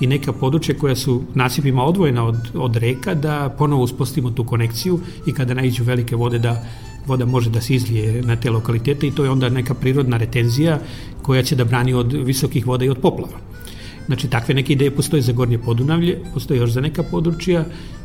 i 0.00 0.06
neka 0.06 0.32
područja 0.32 0.74
koja 0.78 0.96
su 0.96 1.22
nasipima 1.34 1.84
odvojena 1.84 2.24
od, 2.24 2.36
od 2.54 2.76
reka, 2.76 3.14
da 3.14 3.54
ponovo 3.58 3.82
uspostavimo 3.82 4.30
tu 4.30 4.44
konekciju 4.44 5.00
i 5.26 5.32
kada 5.32 5.54
naiđu 5.54 5.84
velike 5.84 6.16
vode 6.16 6.38
da 6.38 6.64
voda 7.06 7.26
može 7.26 7.50
da 7.50 7.60
se 7.60 7.74
izlije 7.74 8.22
na 8.22 8.36
te 8.36 8.50
lokalitete 8.50 9.06
i 9.06 9.10
to 9.10 9.24
je 9.24 9.30
onda 9.30 9.48
neka 9.48 9.74
prirodna 9.74 10.16
retenzija 10.16 10.78
koja 11.22 11.42
će 11.42 11.56
da 11.56 11.64
brani 11.64 11.94
od 11.94 12.12
visokih 12.12 12.66
voda 12.66 12.84
i 12.84 12.88
od 12.88 12.98
poplava. 12.98 13.38
Znači, 14.06 14.28
takve 14.28 14.54
neke 14.54 14.72
ideje 14.72 14.90
postoje 14.90 15.22
za 15.22 15.32
Gornje 15.32 15.58
Podunavlje, 15.58 16.18
postoje 16.34 16.58
još 16.58 16.70
za 16.70 16.80
neka 16.80 17.02
područja 17.02 17.64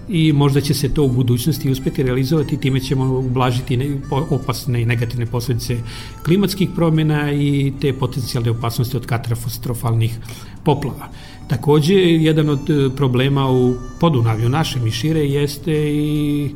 i 0.09 0.33
možda 0.33 0.61
će 0.61 0.73
se 0.73 0.93
to 0.93 1.03
u 1.03 1.09
budućnosti 1.09 1.71
uspeti 1.71 2.03
realizovati, 2.03 2.57
time 2.57 2.79
ćemo 2.79 3.19
ublažiti 3.19 3.99
opasne 4.29 4.81
i 4.81 4.85
negativne 4.85 5.25
posledice 5.25 5.77
klimatskih 6.25 6.69
promjena 6.75 7.31
i 7.31 7.73
te 7.81 7.93
potencijalne 7.93 8.51
opasnosti 8.51 8.97
od 8.97 9.05
katastrofalnih 9.05 10.17
poplava. 10.63 11.09
Takođe, 11.47 11.93
jedan 11.95 12.49
od 12.49 12.69
e, 12.69 12.89
problema 12.95 13.51
u 13.51 13.75
Podunavlju 13.99 14.49
našem 14.49 14.87
i 14.87 14.91
šire 14.91 15.25
jeste 15.25 15.73
i 15.93 16.49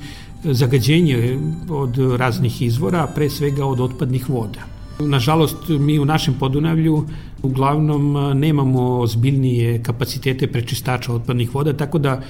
zagađenje 0.44 1.40
od 1.70 1.98
raznih 1.98 2.62
izvora, 2.62 3.08
pre 3.16 3.30
svega 3.30 3.66
od 3.66 3.80
otpadnih 3.80 4.30
voda. 4.30 4.60
Nažalost, 5.00 5.58
mi 5.70 6.00
u 6.00 6.06
našem 6.06 6.34
Podunavlju 6.40 7.06
uglavnom 7.42 8.14
nemamo 8.40 9.00
ozbiljnije 9.00 9.84
kapacitete 9.84 10.48
prečistača 10.48 11.14
otpadnih 11.14 11.56
voda, 11.56 11.74
tako 11.74 12.00
da 12.00 12.22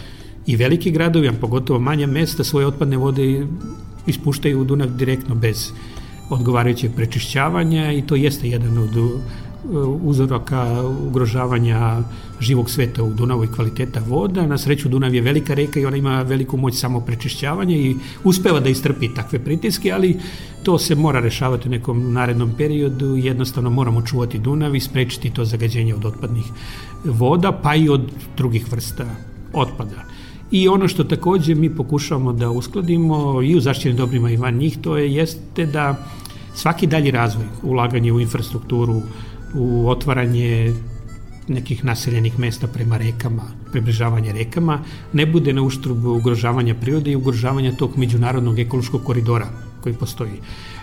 i 0.46 0.56
veliki 0.56 0.92
gradovi, 0.92 1.28
a 1.28 1.34
pogotovo 1.34 1.80
manja 1.80 2.08
mesta, 2.08 2.44
svoje 2.44 2.68
otpadne 2.68 2.98
vode 2.98 3.48
ispuštaju 4.08 4.62
u 4.62 4.64
Dunav 4.64 4.90
direktno 4.90 5.36
bez 5.36 5.72
odgovarajućeg 6.30 6.92
prečišćavanja 6.96 7.92
i 7.92 8.02
to 8.02 8.16
jeste 8.16 8.50
jedan 8.50 8.78
od 8.78 9.22
uzoroka 10.04 10.84
ugrožavanja 11.08 12.02
živog 12.40 12.70
sveta 12.70 13.04
u 13.04 13.14
Dunavu 13.14 13.44
i 13.44 13.48
kvaliteta 13.48 14.02
voda. 14.08 14.46
Na 14.48 14.58
sreću 14.58 14.90
Dunav 14.90 15.16
je 15.16 15.22
velika 15.22 15.54
reka 15.54 15.80
i 15.80 15.86
ona 15.86 15.98
ima 15.98 16.22
veliku 16.22 16.58
moć 16.58 16.76
samo 16.76 17.00
prečišćavanja 17.00 17.76
i 17.76 17.96
uspeva 18.24 18.60
da 18.60 18.70
istrpi 18.70 19.14
takve 19.16 19.40
pritiske, 19.40 19.92
ali 19.92 20.18
to 20.64 20.78
se 20.78 20.96
mora 20.96 21.20
rešavati 21.20 21.68
u 21.68 21.72
nekom 21.72 22.14
narednom 22.14 22.52
periodu. 22.58 23.16
Jednostavno 23.18 23.70
moramo 23.70 24.02
čuvati 24.02 24.40
Dunav 24.40 24.76
i 24.76 24.80
sprečiti 24.80 25.30
to 25.30 25.46
zagađenje 25.46 25.96
od 25.96 26.06
otpadnih 26.06 26.46
voda, 27.06 27.52
pa 27.52 27.76
i 27.76 27.90
od 27.90 28.12
drugih 28.38 28.72
vrsta 28.72 29.06
otpada. 29.54 30.04
I 30.54 30.68
ono 30.68 30.88
što 30.88 31.04
takođe 31.04 31.56
mi 31.56 31.70
pokušavamo 31.76 32.34
da 32.34 32.50
uskladimo 32.50 33.42
i 33.42 33.56
u 33.56 33.60
zaštićenim 33.60 33.98
dobrima 33.98 34.32
i 34.32 34.38
van 34.38 34.58
njih, 34.58 34.78
to 34.82 34.98
je 34.98 35.14
jeste 35.14 35.66
da 35.66 35.96
svaki 36.56 36.88
dalji 36.88 37.12
razvoj, 37.12 37.46
ulaganje 37.64 38.12
u 38.12 38.20
infrastrukturu, 38.20 39.02
u 39.56 39.90
otvaranje 39.90 40.74
nekih 41.48 41.86
naseljenih 41.86 42.40
mesta 42.40 42.68
prema 42.68 42.98
rekama, 42.98 43.42
približavanje 43.72 44.34
rekama, 44.34 44.80
ne 45.14 45.26
bude 45.26 45.54
na 45.54 45.62
uštrb 45.62 46.06
ugrožavanja 46.06 46.76
prirode 46.76 47.12
i 47.12 47.16
ugrožavanja 47.16 47.72
tog 47.72 47.98
međunarodnog 47.98 48.60
ekološkog 48.60 49.04
koridora 49.04 49.48
koji 49.82 49.96
postoji 49.96 50.38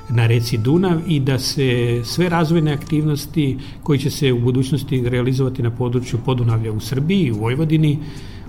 na 0.08 0.26
reci 0.26 0.58
Dunav 0.58 1.00
i 1.06 1.20
da 1.20 1.38
se 1.38 2.00
sve 2.04 2.28
razvojne 2.28 2.72
aktivnosti 2.72 3.58
koji 3.82 3.98
će 3.98 4.10
se 4.10 4.32
u 4.32 4.40
budućnosti 4.40 5.08
realizovati 5.08 5.62
na 5.62 5.70
području 5.70 6.18
Podunavlja 6.24 6.72
u 6.72 6.80
Srbiji 6.80 7.26
i 7.26 7.32
u 7.32 7.38
Vojvodini 7.38 7.98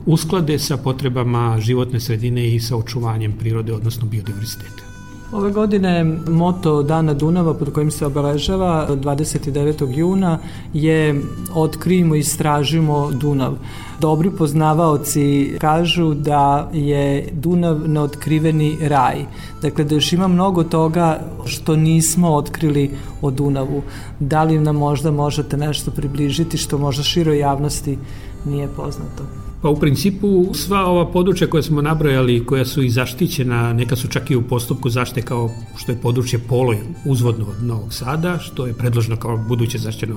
usklade 0.05 0.59
sa 0.59 0.77
potrebama 0.77 1.57
životne 1.59 1.99
sredine 1.99 2.55
i 2.55 2.59
sa 2.59 2.75
očuvanjem 2.77 3.33
prirode, 3.33 3.73
odnosno 3.73 4.05
biodiverziteta. 4.05 4.83
Ove 5.31 5.51
godine 5.51 6.03
moto 6.27 6.83
Dana 6.83 7.13
Dunava 7.13 7.53
pod 7.53 7.73
kojim 7.73 7.91
se 7.91 8.05
obeležava 8.05 8.87
29. 8.89 9.97
juna 9.97 10.39
je 10.73 11.21
Otkrijimo 11.53 12.15
i 12.15 12.19
istražimo 12.19 13.11
Dunav. 13.11 13.55
Dobri 14.01 14.31
poznavaoci 14.37 15.57
kažu 15.59 16.13
da 16.13 16.69
je 16.73 17.27
Dunav 17.33 17.89
neotkriveni 17.89 18.77
raj. 18.81 19.25
Dakle, 19.61 19.83
da 19.83 19.95
još 19.95 20.13
ima 20.13 20.27
mnogo 20.27 20.63
toga 20.63 21.19
što 21.45 21.75
nismo 21.75 22.33
otkrili 22.35 22.91
o 23.21 23.31
Dunavu. 23.31 23.83
Da 24.19 24.43
li 24.43 24.59
nam 24.59 24.75
možda 24.75 25.11
možete 25.11 25.57
nešto 25.57 25.91
približiti 25.91 26.57
što 26.57 26.77
možda 26.77 27.03
široj 27.03 27.39
javnosti 27.39 27.97
nije 28.45 28.67
poznato? 28.67 29.23
Pa 29.61 29.69
u 29.69 29.75
principu 29.75 30.53
sva 30.53 30.85
ova 30.85 31.05
područja 31.11 31.47
koja 31.47 31.63
smo 31.63 31.81
nabrojali, 31.81 32.45
koja 32.45 32.65
su 32.65 32.83
i 32.83 32.89
zaštićena, 32.89 33.73
neka 33.73 33.95
su 33.95 34.07
čak 34.07 34.31
i 34.31 34.35
u 34.35 34.41
postupku 34.41 34.89
zaštite 34.89 35.21
kao 35.21 35.49
što 35.77 35.91
je 35.91 36.01
područje 36.01 36.39
Poloj 36.39 36.77
uzvodno 37.05 37.45
od 37.45 37.63
Novog 37.63 37.93
Sada, 37.93 38.39
što 38.39 38.65
je 38.65 38.73
predloženo 38.73 39.15
kao 39.15 39.37
buduće 39.37 39.77
zaštićeno 39.77 40.15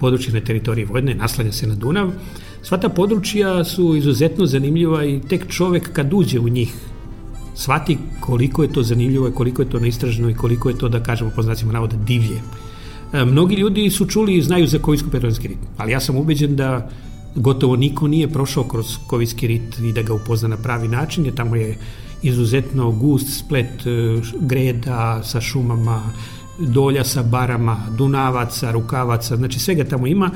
područje 0.00 0.34
na 0.34 0.40
teritoriji 0.40 0.84
Vojne, 0.84 1.14
naslanja 1.14 1.52
se 1.52 1.66
na 1.66 1.74
Dunav. 1.74 2.10
Sva 2.62 2.78
ta 2.78 2.88
područja 2.88 3.21
su 3.64 3.96
izuzetno 3.96 4.46
zanimljiva 4.46 5.04
i 5.04 5.20
tek 5.28 5.48
čovek 5.48 5.92
kad 5.92 6.12
uđe 6.14 6.40
u 6.40 6.48
njih 6.48 6.74
shvati 7.54 7.98
koliko 8.20 8.62
je 8.62 8.72
to 8.72 8.82
zanimljivo 8.82 9.28
i 9.28 9.32
koliko 9.32 9.62
je 9.62 9.70
to 9.70 9.80
neistraženo 9.80 10.30
i 10.30 10.34
koliko 10.34 10.68
je 10.68 10.78
to, 10.78 10.88
da 10.88 11.02
kažemo 11.02 11.30
po 11.36 11.42
znacima 11.42 11.72
navoda, 11.72 11.96
divlje. 11.96 12.40
E, 13.12 13.24
mnogi 13.24 13.54
ljudi 13.54 13.90
su 13.90 14.06
čuli 14.06 14.36
i 14.36 14.42
znaju 14.42 14.66
za 14.66 14.78
kojsko 14.78 15.10
peronski 15.10 15.48
rit, 15.48 15.58
ali 15.76 15.92
ja 15.92 16.00
sam 16.00 16.16
ubeđen 16.16 16.56
da 16.56 16.90
gotovo 17.34 17.76
niko 17.76 18.08
nije 18.08 18.28
prošao 18.28 18.64
kroz 18.64 18.96
kovijski 19.06 19.46
rit 19.46 19.78
i 19.78 19.92
da 19.92 20.02
ga 20.02 20.14
upozna 20.14 20.48
na 20.48 20.56
pravi 20.56 20.88
način, 20.88 21.24
jer 21.24 21.34
tamo 21.34 21.56
je 21.56 21.78
izuzetno 22.22 22.90
gust 22.90 23.38
splet 23.38 23.86
e, 23.86 24.20
greda 24.40 25.22
sa 25.24 25.40
šumama, 25.40 26.02
dolja 26.58 27.04
sa 27.04 27.22
barama, 27.22 27.76
dunavaca, 27.96 28.70
rukavaca, 28.70 29.36
znači 29.36 29.58
svega 29.58 29.84
tamo 29.84 30.06
ima 30.06 30.30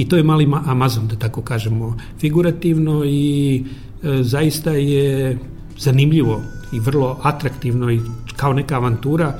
i 0.00 0.08
to 0.08 0.16
je 0.16 0.22
mali 0.22 0.48
Amazon, 0.66 1.08
da 1.08 1.16
tako 1.16 1.42
kažemo, 1.42 1.96
figurativno 2.20 3.04
i 3.04 3.64
e, 4.02 4.22
zaista 4.22 4.70
je 4.72 5.38
zanimljivo 5.78 6.40
i 6.72 6.80
vrlo 6.80 7.18
atraktivno 7.22 7.90
i 7.90 8.00
kao 8.36 8.52
neka 8.52 8.76
avantura 8.76 9.38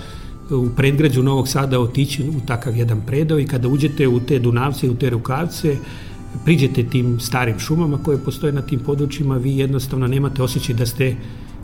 u 0.51 0.69
predgrađu 0.77 1.23
Novog 1.23 1.49
Sada 1.49 1.81
otići 1.81 2.23
u 2.23 2.47
takav 2.47 2.77
jedan 2.77 3.01
predao 3.07 3.39
i 3.39 3.47
kada 3.47 3.69
uđete 3.69 4.09
u 4.09 4.21
te 4.21 4.39
Dunavce 4.39 4.87
i 4.87 4.91
u 4.91 4.95
te 4.95 5.11
Rukavce, 5.11 5.77
priđete 6.45 6.83
tim 6.83 7.21
starim 7.21 7.59
šumama 7.59 8.03
koje 8.03 8.19
postoje 8.19 8.53
na 8.53 8.63
tim 8.63 8.81
područjima, 8.81 9.37
vi 9.37 9.57
jednostavno 9.59 10.07
nemate 10.07 10.43
osjećaj 10.43 10.75
da 10.75 10.87
ste 10.87 11.17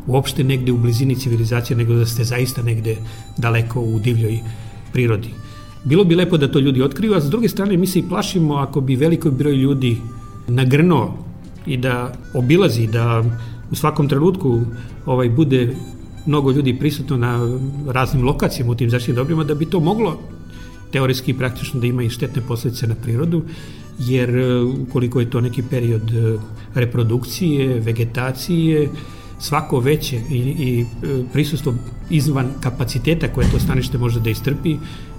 uopšte 0.06 0.44
negde 0.44 0.72
u 0.72 0.78
blizini 0.78 1.14
civilizacije, 1.14 1.76
nego 1.76 1.94
da 1.94 2.06
ste 2.06 2.24
zaista 2.24 2.62
negde 2.62 2.96
daleko 3.36 3.80
u 3.80 3.98
divljoj 3.98 4.38
prirodi. 4.92 5.45
Bilo 5.86 6.04
bi 6.04 6.14
lepo 6.14 6.36
da 6.36 6.48
to 6.52 6.58
ljudi 6.58 6.82
otkriju, 6.82 7.14
a 7.14 7.20
s 7.20 7.30
druge 7.30 7.48
strane 7.48 7.76
mi 7.76 7.86
se 7.86 7.98
i 7.98 8.08
plašimo 8.08 8.54
ako 8.54 8.80
bi 8.80 8.96
veliko 8.96 9.30
broj 9.30 9.54
ljudi 9.54 9.96
nagrnuo 10.48 11.18
i 11.66 11.76
da 11.76 12.12
obilazi, 12.34 12.86
da 12.86 13.24
u 13.70 13.74
svakom 13.74 14.08
trenutku 14.08 14.60
ovaj 15.06 15.30
bude 15.30 15.76
mnogo 16.26 16.50
ljudi 16.50 16.78
prisutno 16.78 17.16
na 17.16 17.58
raznim 17.88 18.24
lokacijama 18.24 18.72
u 18.72 18.74
tim 18.74 18.90
zaštitnim 18.90 19.16
dobrima, 19.16 19.44
da 19.44 19.54
bi 19.54 19.66
to 19.66 19.80
moglo 19.80 20.18
teoretski 20.92 21.30
i 21.30 21.38
praktično 21.38 21.80
da 21.80 21.86
ima 21.86 22.02
i 22.02 22.10
štetne 22.10 22.42
posledice 22.48 22.86
na 22.86 22.94
prirodu 22.94 23.42
jer 23.98 24.36
e, 24.36 24.62
ukoliko 24.62 25.20
je 25.20 25.30
to 25.30 25.40
neki 25.40 25.62
period 25.70 26.10
e, 26.10 26.38
reprodukcije, 26.74 27.80
vegetacije, 27.80 28.88
svako 29.38 29.80
veće 29.80 30.16
i, 30.30 30.38
i 30.38 30.80
e, 30.80 31.22
prisustvo 31.32 31.74
izvan 32.10 32.50
kapaciteta 32.60 33.28
koje 33.28 33.50
to 33.50 33.58
stanište 33.58 33.98
može 33.98 34.20
da 34.20 34.30
istrpi 34.30 34.76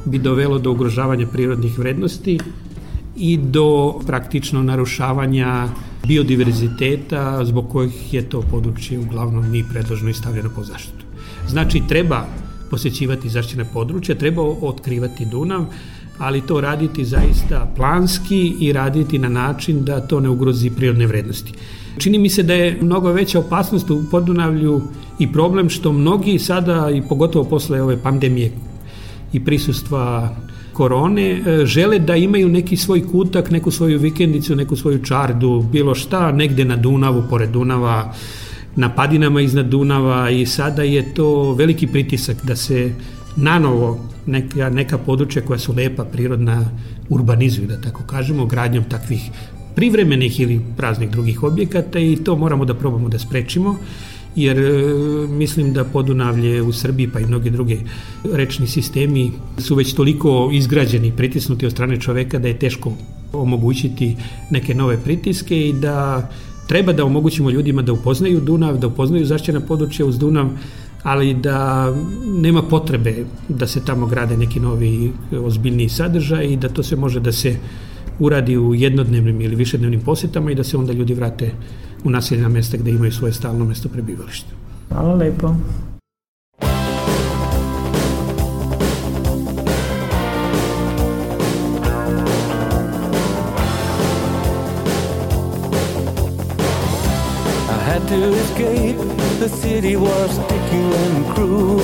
bi 0.08 0.18
dovelo 0.18 0.60
do 0.60 0.72
ugrožavanja 0.72 1.28
prirodnih 1.28 1.80
vrednosti 1.80 2.40
i 3.16 3.38
do 3.38 4.00
praktično 4.08 4.64
narušavanja 4.64 5.68
biodiverziteta 6.08 7.46
zbog 7.46 7.70
kojih 7.70 8.14
je 8.14 8.22
to 8.30 8.42
područje 8.42 9.00
uglavnom 9.00 9.52
mi 9.52 9.64
predloženo 9.70 10.10
i 10.10 10.14
stavljeno 10.14 10.50
po 10.56 10.64
zaštitu. 10.64 11.06
Znači 11.48 11.82
treba 11.88 12.26
posjećivati 12.70 13.30
zaštićene 13.30 13.66
područja, 13.74 14.16
treba 14.16 14.42
otkrivati 14.42 15.26
Dunav, 15.26 15.66
ali 16.18 16.42
to 16.42 16.62
raditi 16.62 17.06
zaista 17.06 17.72
planski 17.76 18.56
i 18.60 18.74
raditi 18.74 19.20
na 19.20 19.30
način 19.30 19.86
da 19.86 20.08
to 20.08 20.20
ne 20.20 20.30
ugrozi 20.30 20.70
prirodne 20.70 21.08
vrednosti. 21.08 21.54
Čini 21.98 22.20
mi 22.20 22.30
se 22.30 22.44
da 22.44 22.54
je 22.54 22.78
mnogo 22.82 23.12
veća 23.12 23.40
opasnost 23.40 23.90
u 23.90 24.04
Podunavlju 24.12 24.82
i 25.20 25.32
problem 25.32 25.70
što 25.70 25.92
mnogi 25.92 26.40
sada 26.40 26.90
i 26.90 27.02
pogotovo 27.10 27.46
posle 27.46 27.82
ove 27.82 27.98
pandemije 28.04 28.52
i 29.34 29.46
prisustva 29.46 30.36
korone 30.74 31.30
e, 31.32 31.66
žele 31.66 32.00
da 32.00 32.16
imaju 32.16 32.50
neki 32.50 32.78
svoj 32.78 33.02
kutak, 33.08 33.52
neku 33.52 33.72
svoju 33.72 34.00
vikendicu, 34.00 34.56
neku 34.56 34.76
svoju 34.76 35.04
čardu, 35.04 35.66
bilo 35.72 35.96
šta, 35.96 36.32
negde 36.32 36.66
na 36.66 36.76
Dunavu, 36.76 37.24
pored 37.30 37.50
Dunava, 37.50 38.14
na 38.76 38.90
padinama 38.96 39.42
iznad 39.42 39.66
Dunava 39.66 40.30
i 40.30 40.46
sada 40.46 40.84
je 40.84 41.14
to 41.14 41.54
veliki 41.54 41.88
pritisak 41.88 42.46
da 42.46 42.56
se 42.56 42.92
nanovo 43.36 44.00
neka, 44.26 44.70
neka 44.70 44.98
područja 44.98 45.42
koja 45.42 45.60
su 45.60 45.74
lepa, 45.74 46.06
prirodna, 46.06 46.70
urbanizuju, 47.10 47.68
da 47.68 47.82
tako 47.82 48.04
kažemo, 48.04 48.46
gradnjom 48.46 48.84
takvih 48.84 49.32
privremenih 49.76 50.40
ili 50.40 50.62
praznih 50.78 51.10
drugih 51.10 51.44
objekata 51.44 52.00
i 52.00 52.16
to 52.16 52.36
moramo 52.36 52.66
da 52.66 52.74
probamo 52.74 53.10
da 53.10 53.20
sprečimo 53.20 53.78
jer 54.38 54.60
e, 54.60 54.72
mislim 55.28 55.74
da 55.74 55.84
Podunavlje 55.84 56.62
u 56.62 56.72
Srbiji 56.72 57.10
pa 57.14 57.20
i 57.20 57.26
mnogi 57.26 57.50
druge 57.50 57.78
rečni 58.34 58.68
sistemi 58.68 59.32
su 59.58 59.76
već 59.76 59.94
toliko 59.94 60.50
izgrađeni, 60.54 61.12
pritisnuti 61.12 61.66
od 61.66 61.72
strane 61.72 62.00
čoveka 62.00 62.40
da 62.40 62.48
je 62.48 62.60
teško 62.60 62.94
omogućiti 63.34 64.16
neke 64.52 64.76
nove 64.76 64.98
pritiske 65.04 65.68
i 65.70 65.74
da 65.74 66.30
treba 66.68 66.94
da 66.94 67.06
omogućimo 67.06 67.50
ljudima 67.50 67.82
da 67.82 67.94
upoznaju 67.94 68.42
Dunav, 68.42 68.78
da 68.78 68.88
upoznaju 68.88 69.26
zašćena 69.26 69.60
područja 69.60 70.06
uz 70.06 70.20
Dunav, 70.20 70.50
ali 71.04 71.34
da 71.34 71.94
nema 72.26 72.62
potrebe 72.62 73.16
da 73.50 73.68
se 73.68 73.86
tamo 73.86 74.06
grade 74.06 74.38
neki 74.38 74.60
novi 74.60 75.12
ozbiljniji 75.32 75.90
sadržaj 75.90 76.46
i 76.46 76.58
da 76.58 76.70
to 76.70 76.84
se 76.84 76.96
može 76.96 77.20
da 77.20 77.32
se 77.32 77.56
uradi 78.20 78.58
u 78.58 78.76
jednodnevnim 78.76 79.42
ili 79.42 79.56
višednevnim 79.56 80.02
posetama 80.02 80.52
i 80.52 80.56
da 80.56 80.64
se 80.64 80.78
onda 80.78 80.94
ljudi 80.94 81.14
vrate 81.14 81.52
u 82.08 82.10
naseljena 82.10 82.50
mesta 82.50 82.78
gde 82.78 82.92
imaju 82.92 83.12
svoje 83.12 83.34
stalno 83.34 83.66
mesto 83.66 83.90
prebivališta. 83.90 84.50
Hvala 84.90 85.14
lepo. 85.14 85.56
I 97.70 97.90
had 97.90 98.08
to 98.08 98.16
escape 98.16 99.18
The 99.40 99.50
city 99.50 99.96
was 99.96 100.32
sticky 100.32 100.84
and 101.04 101.36
cruel. 101.36 101.78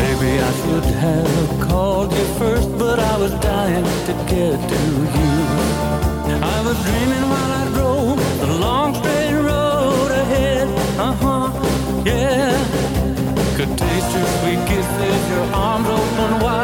Maybe 0.00 0.30
I 0.48 0.52
should 0.60 0.84
have 1.06 1.68
called 1.68 2.12
you 2.12 2.26
first, 2.40 2.68
but 2.78 2.98
I 2.98 3.16
was 3.22 3.32
dying 3.40 3.84
to 4.08 4.12
get 4.32 4.58
to 4.72 4.80
you. 5.16 5.32
I 6.42 6.58
was 6.66 6.76
dreaming 6.86 7.24
while 7.32 7.52
I 7.52 7.57
sweet 14.48 14.66
kisses, 14.66 15.30
your 15.30 15.44
arms 15.54 15.86
open 15.88 16.40
wide. 16.40 16.57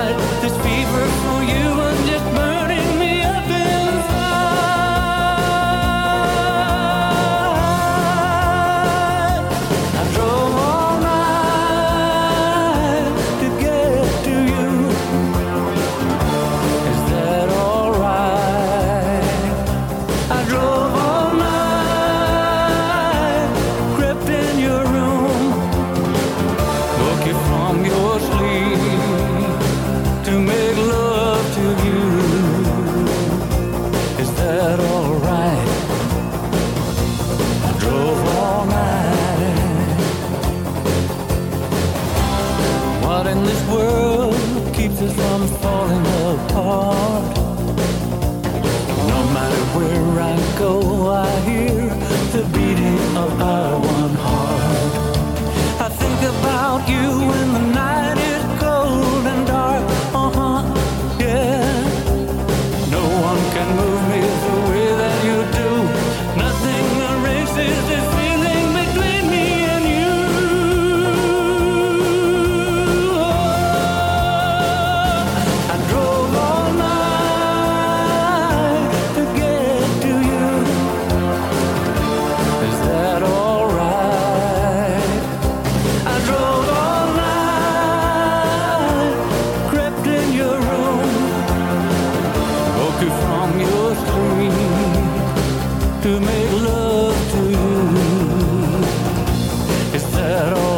Is 99.94 100.02
that 100.10 100.52
alright? 100.52 100.73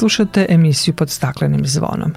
Slušate 0.00 0.46
emisiju 0.48 0.94
pod 0.94 1.10
staklenim 1.10 1.66
zvonom. 1.66 2.12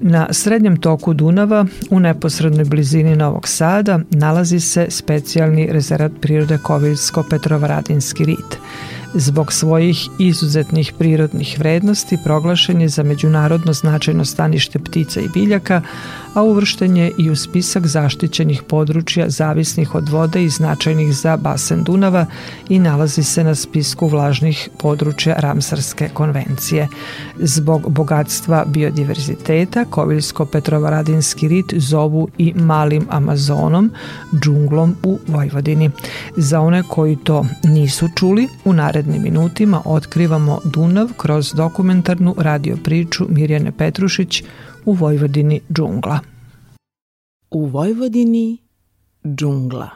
Na 0.00 0.26
srednjem 0.30 0.76
toku 0.76 1.14
Dunava, 1.14 1.66
u 1.90 2.00
neposrednoj 2.00 2.64
blizini 2.64 3.16
Novog 3.16 3.48
Sada, 3.48 4.00
nalazi 4.10 4.60
se 4.60 4.86
specijalni 4.90 5.66
rezervat 5.72 6.12
prirode 6.20 6.58
Koviljsko-Petrovaradinski 6.58 8.24
rit. 8.24 8.58
Zbog 9.14 9.52
svojih 9.52 10.08
izuzetnih 10.18 10.92
prirodnih 10.98 11.56
vrednosti 11.58 12.18
proglašen 12.24 12.80
je 12.80 12.88
za 12.88 13.02
međunarodno 13.02 13.72
značajno 13.72 14.24
stanište 14.24 14.78
ptica 14.78 15.20
i 15.20 15.28
biljaka, 15.28 15.82
a 16.34 16.42
uvršten 16.42 16.96
je 16.96 17.12
i 17.18 17.30
u 17.30 17.36
spisak 17.36 17.86
zaštićenih 17.86 18.62
područja 18.62 19.30
zavisnih 19.30 19.94
od 19.94 20.08
vode 20.08 20.44
i 20.44 20.48
značajnih 20.48 21.14
za 21.14 21.36
basen 21.36 21.84
Dunava 21.84 22.26
i 22.68 22.78
nalazi 22.78 23.22
se 23.22 23.44
na 23.44 23.54
spisku 23.54 24.06
vlažnih 24.06 24.68
područja 24.78 25.34
Ramsarske 25.38 26.08
konvencije. 26.14 26.88
Zbog 27.38 27.90
bogatstva 27.90 28.64
biodiverziteta, 28.66 29.84
Koviljsko-Petrovaradinski 29.84 31.48
rit 31.48 31.74
zovu 31.76 32.28
i 32.38 32.52
malim 32.56 33.06
Amazonom, 33.10 33.90
džunglom 34.42 34.96
u 35.02 35.18
Vojvodini. 35.26 35.90
Za 36.36 36.60
one 36.60 36.82
koji 36.88 37.16
to 37.16 37.46
nisu 37.62 38.08
čuli, 38.16 38.48
u 38.64 38.72
narednim 38.72 39.22
minutima 39.22 39.82
otkrivamo 39.84 40.60
Dunav 40.64 41.08
kroz 41.16 41.52
dokumentarnu 41.52 42.34
radio 42.38 42.76
priču 42.84 43.26
Mirjane 43.28 43.72
Petrušić 43.72 44.44
u 44.88 44.92
Vojvodini 44.92 45.60
džungla. 45.72 46.18
U 47.50 47.66
Vojvodini 47.66 48.58
džungla. 49.24 49.88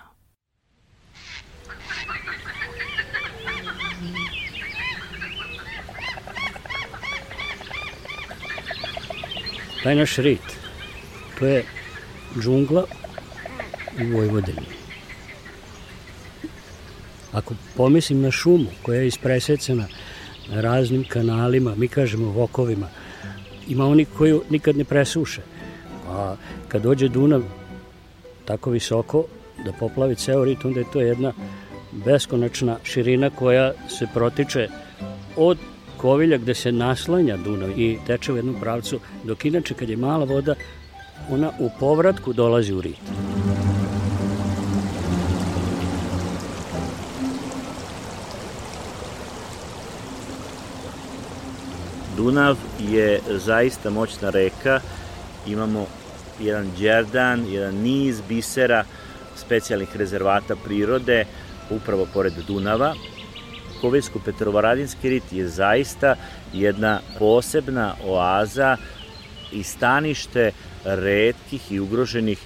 Taj 9.82 9.94
naš 9.94 10.16
rit, 10.16 10.40
to 11.38 11.46
je 11.46 11.64
džungla 12.42 12.84
u 14.00 14.16
Vojvodini. 14.16 14.66
Ako 17.32 17.54
pomislim 17.76 18.20
na 18.20 18.30
šumu 18.30 18.68
koja 18.82 19.00
je 19.00 19.06
ispresecena 19.06 19.88
raznim 20.50 21.04
kanalima, 21.08 21.74
mi 21.74 21.88
kažemo 21.88 22.26
vokovima, 22.26 22.88
ima 23.68 23.86
oni 23.86 24.04
koji 24.04 24.40
nikad 24.50 24.76
ne 24.76 24.84
presuše. 24.84 25.40
A 26.08 26.36
kad 26.68 26.82
dođe 26.82 27.08
Dunav 27.08 27.42
tako 28.44 28.70
visoko 28.70 29.24
da 29.64 29.72
poplavi 29.72 30.14
ceo 30.14 30.44
rit, 30.44 30.64
onda 30.64 30.80
je 30.80 30.86
to 30.92 31.00
jedna 31.00 31.32
beskonačna 31.92 32.76
širina 32.82 33.30
koja 33.30 33.72
se 33.88 34.06
protiče 34.14 34.68
od 35.36 35.58
Kovilja 35.96 36.38
gde 36.38 36.54
se 36.54 36.72
naslanja 36.72 37.36
Dunav 37.36 37.78
i 37.78 37.98
teče 38.06 38.32
u 38.32 38.36
jednom 38.36 38.56
pravcu, 38.60 39.00
dok 39.24 39.44
inače 39.44 39.74
kad 39.74 39.88
je 39.88 39.96
mala 39.96 40.24
voda, 40.24 40.54
ona 41.30 41.50
u 41.58 41.70
povratku 41.80 42.32
dolazi 42.32 42.72
u 42.72 42.80
rit. 42.80 43.00
Dunav 52.22 52.56
je 52.90 53.20
zaista 53.28 53.90
moćna 53.90 54.30
reka, 54.30 54.80
imamo 55.46 55.86
jedan 56.40 56.70
džerdan, 56.78 57.46
jedan 57.48 57.74
niz 57.74 58.20
bisera, 58.28 58.84
specijalnih 59.36 59.96
rezervata 59.96 60.56
prirode, 60.64 61.24
upravo 61.70 62.06
pored 62.14 62.32
Dunava. 62.46 62.94
Kovejsko-Petrovaradinski 63.80 65.08
rit 65.08 65.32
je 65.32 65.48
zaista 65.48 66.14
jedna 66.52 67.00
posebna 67.18 67.94
oaza 68.04 68.76
i 69.52 69.62
stanište 69.62 70.50
redkih 70.84 71.72
i 71.72 71.80
ugroženih 71.80 72.38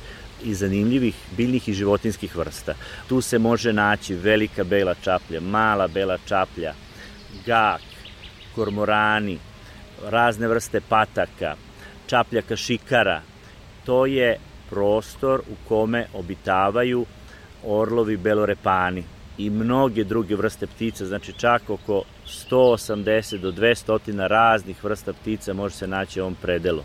i 0.45 0.55
zanimljivih 0.55 1.15
biljnih 1.37 1.69
i 1.69 1.75
životinskih 1.75 2.37
vrsta. 2.37 2.75
Tu 3.09 3.21
se 3.21 3.39
može 3.39 3.73
naći 3.73 4.15
velika 4.15 4.65
bela 4.65 4.95
čaplja, 4.95 5.41
mala 5.41 5.89
bela 5.89 6.19
čaplja, 6.29 6.75
gak, 7.47 7.81
kormorani, 8.55 9.39
razne 10.05 10.49
vrste 10.49 10.81
pataka, 10.81 11.55
čapljaka 12.07 12.57
šikara. 12.57 13.21
To 13.85 14.07
je 14.07 14.39
prostor 14.71 15.41
u 15.41 15.69
kome 15.69 16.07
obitavaju 16.15 17.07
orlovi 17.65 18.17
belorepani 18.17 19.05
i 19.39 19.51
mnoge 19.51 20.05
druge 20.05 20.37
vrste 20.37 20.67
ptica, 20.67 21.07
znači 21.07 21.33
čak 21.33 21.71
oko 21.71 22.03
180 22.51 23.39
do 23.39 23.53
200 23.53 24.27
raznih 24.27 24.85
vrsta 24.85 25.13
ptica 25.13 25.53
može 25.53 25.75
se 25.75 25.87
naći 25.87 26.21
u 26.21 26.23
ovom 26.23 26.35
predelu. 26.43 26.83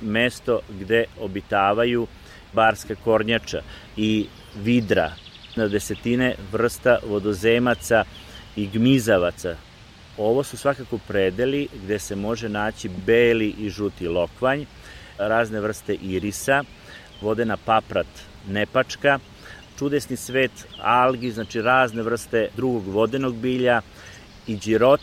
Mesto 0.00 0.60
gde 0.80 1.04
obitavaju 1.20 2.06
barska 2.52 2.94
kornjača 2.94 3.62
i 3.96 4.26
vidra, 4.56 5.12
na 5.56 5.68
desetine 5.68 6.34
vrsta 6.52 6.98
vodozemaca 7.06 8.04
i 8.56 8.66
gmizavaca. 8.66 9.56
Ovo 10.20 10.42
su 10.44 10.56
svakako 10.56 10.98
predeli 11.08 11.68
gde 11.84 11.98
se 11.98 12.16
može 12.16 12.48
naći 12.48 12.88
beli 13.06 13.54
i 13.58 13.70
žuti 13.70 14.08
lokvanj, 14.08 14.64
razne 15.18 15.60
vrste 15.60 15.94
irisa, 15.94 16.64
vodena 17.20 17.56
paprat 17.56 18.06
nepačka, 18.48 19.18
čudesni 19.78 20.16
svet 20.16 20.50
algi, 20.82 21.30
znači 21.30 21.62
razne 21.62 22.02
vrste 22.02 22.48
drugog 22.56 22.86
vodenog 22.86 23.36
bilja 23.36 23.80
i 24.46 24.56
džirot, 24.56 25.00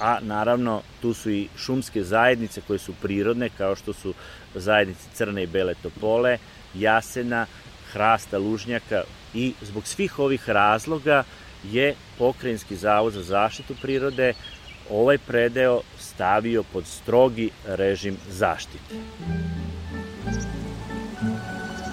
a 0.00 0.18
naravno 0.20 0.82
tu 1.02 1.14
su 1.14 1.30
i 1.30 1.48
šumske 1.56 2.02
zajednice 2.02 2.60
koje 2.66 2.78
su 2.78 2.94
prirodne, 3.02 3.50
kao 3.58 3.76
što 3.76 3.92
su 3.92 4.14
zajednice 4.54 5.08
crne 5.14 5.42
i 5.42 5.46
bele 5.46 5.74
topole, 5.82 6.38
jasena, 6.74 7.46
hrasta, 7.92 8.38
lužnjaka 8.38 9.02
i 9.34 9.52
zbog 9.62 9.86
svih 9.86 10.18
ovih 10.18 10.48
razloga 10.48 11.24
je 11.64 11.94
Pokrajinski 12.18 12.76
zavod 12.76 13.12
za 13.12 13.22
zaštitu 13.22 13.74
prirode 13.82 14.34
ovaj 14.90 15.18
predeo 15.18 15.80
stavio 15.98 16.62
pod 16.62 16.86
strogi 16.86 17.50
režim 17.66 18.16
zaštite. 18.28 18.94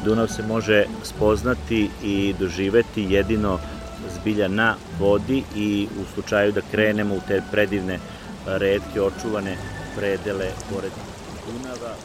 Dunav 0.06 0.28
se 0.28 0.44
može 0.44 0.86
spoznati 1.04 1.90
i 2.04 2.36
doživeti 2.40 3.08
jedino 3.10 3.60
zbilja 4.16 4.48
na 4.48 4.76
vodi 5.00 5.44
i 5.56 5.88
u 6.02 6.14
slučaju 6.14 6.52
da 6.52 6.62
krenemo 6.72 7.16
u 7.16 7.22
te 7.28 7.42
predivne 7.52 8.00
redke 8.46 9.02
očuvane 9.02 9.58
predele 9.98 10.52
pored 10.74 10.92
Dunava. 11.46 11.96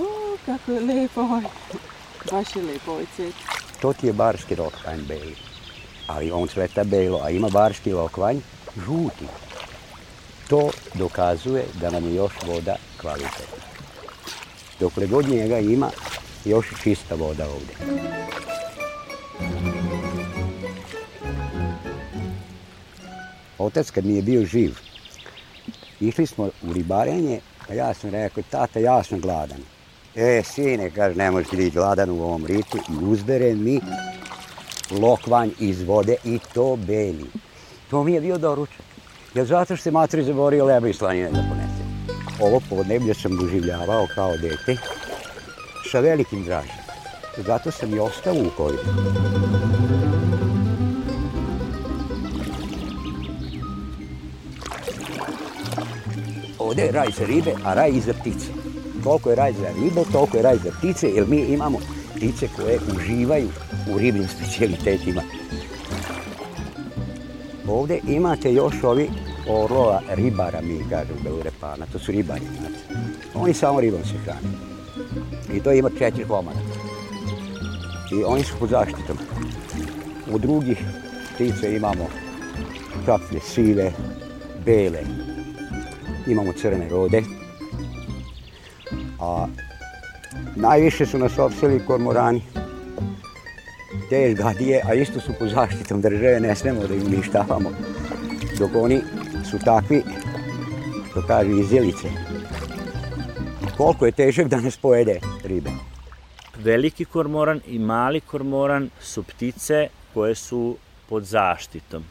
O, 0.00 0.29
kako 0.46 0.72
je 0.72 0.80
lepo 0.80 1.20
ovaj. 1.20 1.42
Baš 2.30 2.56
je 2.56 2.62
lepo 2.62 2.90
ovaj 2.92 3.04
cvet. 3.16 3.34
To 3.80 3.92
ti 3.92 4.06
je 4.06 4.12
barski 4.12 4.56
lokvanj 4.56 5.00
beli. 5.08 5.36
Ali 6.06 6.32
on 6.32 6.48
cveta 6.48 6.84
belo, 6.84 7.20
a 7.22 7.30
ima 7.30 7.48
barski 7.48 7.92
lokvanj 7.92 8.40
žuti. 8.86 9.26
To 10.48 10.70
dokazuje 10.94 11.64
da 11.80 11.90
nam 11.90 12.04
je 12.04 12.14
još 12.14 12.32
voda 12.46 12.76
kvalitetna. 13.00 13.64
Dokle 14.80 15.06
god 15.06 15.28
njega 15.28 15.58
ima, 15.58 15.90
još 16.44 16.66
čista 16.82 17.14
voda 17.14 17.46
ovde. 17.48 17.74
Otac 23.58 23.90
kad 23.90 24.04
mi 24.04 24.16
je 24.16 24.22
bio 24.22 24.44
živ, 24.44 24.78
išli 26.00 26.26
smo 26.26 26.44
u 26.44 26.72
ribarenje, 26.72 27.40
a 27.68 27.74
ja 27.74 27.94
sam 27.94 28.10
rekao, 28.10 28.42
tata, 28.50 28.78
ja 28.78 29.02
sam 29.02 29.20
gladan. 29.20 29.60
E, 30.14 30.42
sine, 30.44 30.90
kaže, 30.90 31.16
ne 31.16 31.30
možeš 31.30 31.50
biti 31.50 31.70
gladan 31.70 32.10
u 32.10 32.22
ovom 32.22 32.46
ritu 32.46 32.78
i 32.78 33.04
uzbere 33.04 33.54
mi 33.54 33.80
lokvanj 34.90 35.50
iz 35.58 35.82
vode 35.82 36.16
i 36.24 36.38
to 36.54 36.76
beli. 36.76 37.26
To 37.90 38.04
mi 38.04 38.12
je 38.12 38.20
bio 38.20 38.38
doručak. 38.38 38.82
Jer 39.34 39.46
zato 39.46 39.76
što 39.76 39.82
se 39.82 39.90
matri 39.90 40.24
zaborio 40.24 40.64
leba 40.64 40.88
i 40.88 40.92
slanine 40.92 41.30
da 41.30 41.44
ponese. 41.48 41.84
Ovo 42.40 42.60
podneblje 42.70 43.14
sam 43.14 43.36
doživljavao 43.36 44.06
kao 44.14 44.36
dete 44.36 44.76
sa 45.90 46.00
velikim 46.00 46.44
dražem. 46.44 46.80
Zato 47.36 47.70
sam 47.70 47.94
i 47.94 47.98
ostao 47.98 48.34
u 48.34 48.50
koridu. 48.56 48.82
Ovde 56.58 56.82
je 56.82 56.92
raj 56.92 57.08
za 57.18 57.24
ribe, 57.24 57.52
a 57.64 57.74
raj 57.74 57.90
i 57.90 58.00
za 58.00 58.12
ptice. 58.12 58.69
Koliko 59.04 59.30
je 59.30 59.36
raj 59.36 59.52
za 59.52 59.68
ribe, 59.68 60.02
toliko 60.12 60.36
je 60.36 60.42
raj 60.42 60.56
za 60.56 60.70
ptice, 60.78 61.08
jer 61.08 61.26
mi 61.26 61.36
imamo 61.36 61.78
ptice 62.16 62.48
koje 62.56 62.78
uživaju 62.96 63.48
u 63.94 63.98
ribnim 63.98 64.28
specijalitetima. 64.28 65.22
Ovde 67.68 68.00
imate 68.08 68.52
još 68.52 68.74
ovi 68.82 69.10
orlova 69.48 70.00
ribara, 70.08 70.60
mi 70.60 70.88
kažemo 70.90 71.18
Belurepana, 71.24 71.86
to 71.92 71.98
su 71.98 72.12
ribari, 72.12 72.44
znate. 72.58 73.00
Oni 73.34 73.54
samo 73.54 73.80
ribom 73.80 74.04
se 74.04 74.18
hrane. 74.24 74.40
I 75.54 75.60
to 75.60 75.72
ima 75.72 75.90
četiri 75.98 76.24
komada. 76.24 76.60
I 78.12 78.24
oni 78.24 78.44
su 78.44 78.54
pod 78.58 78.68
zaštitom. 78.68 79.18
U 80.32 80.38
drugih 80.38 80.78
ptica 81.34 81.68
imamo 81.68 82.06
kaplje 83.06 83.40
sive, 83.40 83.92
bele, 84.64 85.00
imamo 86.26 86.52
crne 86.52 86.88
rode, 86.88 87.22
a 89.20 89.46
najviše 90.56 91.06
su 91.06 91.18
nas 91.18 91.38
opseli 91.38 91.86
kormorani. 91.86 92.42
Te 94.10 94.34
gadije, 94.34 94.82
a 94.84 94.94
isto 94.94 95.20
su 95.20 95.32
pod 95.38 95.48
zaštitom 95.48 96.00
države, 96.00 96.40
ne 96.40 96.56
smemo 96.56 96.86
da 96.86 96.94
ih 96.94 97.04
uništavamo. 97.04 97.70
Dok 98.58 98.70
oni 98.74 99.00
su 99.50 99.58
takvi, 99.64 100.02
što 101.10 101.22
kaže, 101.26 101.50
izjelice. 101.50 102.08
Koliko 103.76 104.06
je 104.06 104.12
težak 104.12 104.48
da 104.48 104.60
nas 104.60 104.76
pojede 104.76 105.20
ribe. 105.44 105.70
Veliki 106.58 107.04
kormoran 107.04 107.60
i 107.66 107.78
mali 107.78 108.20
kormoran 108.20 108.90
su 109.00 109.22
ptice 109.22 109.88
koje 110.14 110.34
su 110.34 110.76
pod 111.08 111.24
zaštitom 111.24 112.04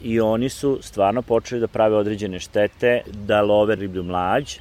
i 0.00 0.20
oni 0.20 0.48
su 0.48 0.78
stvarno 0.82 1.22
počeli 1.22 1.60
da 1.60 1.66
prave 1.66 1.96
određene 1.96 2.40
štete, 2.40 3.02
da 3.06 3.42
love 3.42 3.74
riblju 3.74 4.02
mlađ. 4.02 4.58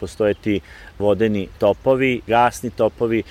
Postoje 0.00 0.34
ti 0.34 0.60
vodeni 0.98 1.48
topovi, 1.58 2.20
gasni 2.26 2.70
topovi 2.70 3.22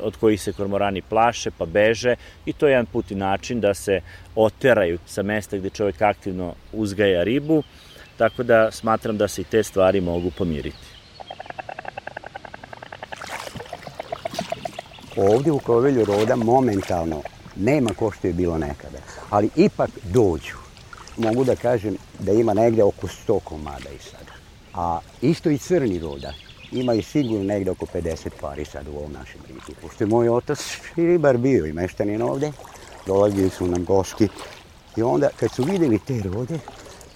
od 0.00 0.16
kojih 0.16 0.42
se 0.42 0.52
kormorani 0.52 1.02
plaše 1.02 1.50
pa 1.50 1.66
beže 1.66 2.14
i 2.46 2.52
to 2.52 2.66
je 2.66 2.72
jedan 2.72 2.86
put 2.86 3.10
i 3.10 3.14
način 3.14 3.60
da 3.60 3.74
se 3.74 4.00
oteraju 4.36 4.98
sa 5.06 5.22
mesta 5.22 5.56
gde 5.56 5.70
čovjek 5.70 6.02
aktivno 6.02 6.54
uzgaja 6.72 7.22
ribu, 7.22 7.62
tako 8.16 8.42
da 8.42 8.70
smatram 8.70 9.16
da 9.16 9.28
se 9.28 9.40
i 9.40 9.44
te 9.44 9.62
stvari 9.62 10.00
mogu 10.00 10.30
pomiriti. 10.30 10.92
Ovde 15.16 15.50
u 15.50 15.58
Kovelju 15.58 16.04
roda 16.04 16.36
momentalno 16.36 17.22
nema 17.56 17.90
ko 17.94 18.10
što 18.10 18.26
je 18.26 18.32
bilo 18.32 18.58
nekada, 18.58 18.98
ali 19.30 19.50
ipak 19.56 19.90
dođu. 20.02 20.56
Mogu 21.16 21.44
da 21.44 21.56
kažem 21.56 21.96
da 22.18 22.32
ima 22.32 22.54
negde 22.54 22.82
oko 22.82 23.06
100 23.06 23.40
komada 23.40 23.90
i 23.90 23.98
sada. 23.98 24.31
A 24.74 25.00
isto 25.22 25.50
i 25.50 25.58
crni 25.58 25.98
roda. 25.98 26.32
Ima 26.72 26.94
i 26.94 27.02
sigurno 27.02 27.44
negde 27.44 27.70
oko 27.70 27.86
50 27.86 28.30
pari 28.40 28.64
sad 28.64 28.88
u 28.88 28.96
ovom 28.96 29.12
našem 29.12 29.40
ritu. 29.48 29.72
Pošto 29.82 30.04
je 30.04 30.08
moj 30.08 30.28
otac 30.28 30.58
ribar 30.96 31.36
bio 31.36 31.66
i 31.66 31.72
meštanin 31.72 32.22
ovde, 32.22 32.52
dolazili 33.06 33.50
su 33.50 33.66
nam 33.66 33.84
gosti. 33.84 34.28
I 34.96 35.02
onda 35.02 35.28
kad 35.40 35.50
su 35.50 35.64
videli 35.64 35.98
te 35.98 36.22
rode, 36.22 36.58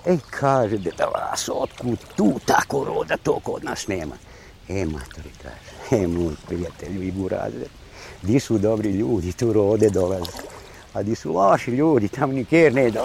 ej 0.07 0.19
kaže, 0.31 0.79
da 0.79 1.05
vas, 1.05 1.49
otkud 1.53 1.99
tu 2.17 2.41
tako 2.45 2.85
roda, 2.85 3.17
to 3.17 3.41
kod 3.43 3.65
nas 3.65 3.89
nema. 3.89 4.15
E, 4.69 4.85
matori 4.85 5.31
kaže, 5.43 6.03
e, 6.03 6.07
moj 6.07 6.35
prijatelj, 6.47 7.09
i 7.09 7.13
burazer, 7.13 7.69
di 8.23 8.41
su 8.41 8.59
dobri 8.59 8.91
ljudi, 8.91 9.33
tu 9.33 9.53
rode 9.53 9.91
dolaze. 9.91 10.31
A 10.93 11.03
di 11.03 11.15
su 11.15 11.33
loši 11.33 11.71
ljudi, 11.71 12.09
tamo 12.09 12.33
niker 12.33 12.75
ne 12.75 12.91
da 12.91 13.03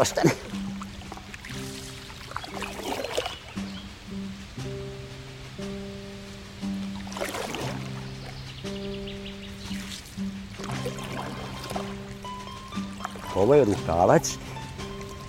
ovo 13.41 13.55
je 13.55 13.65
rukavac, 13.65 14.37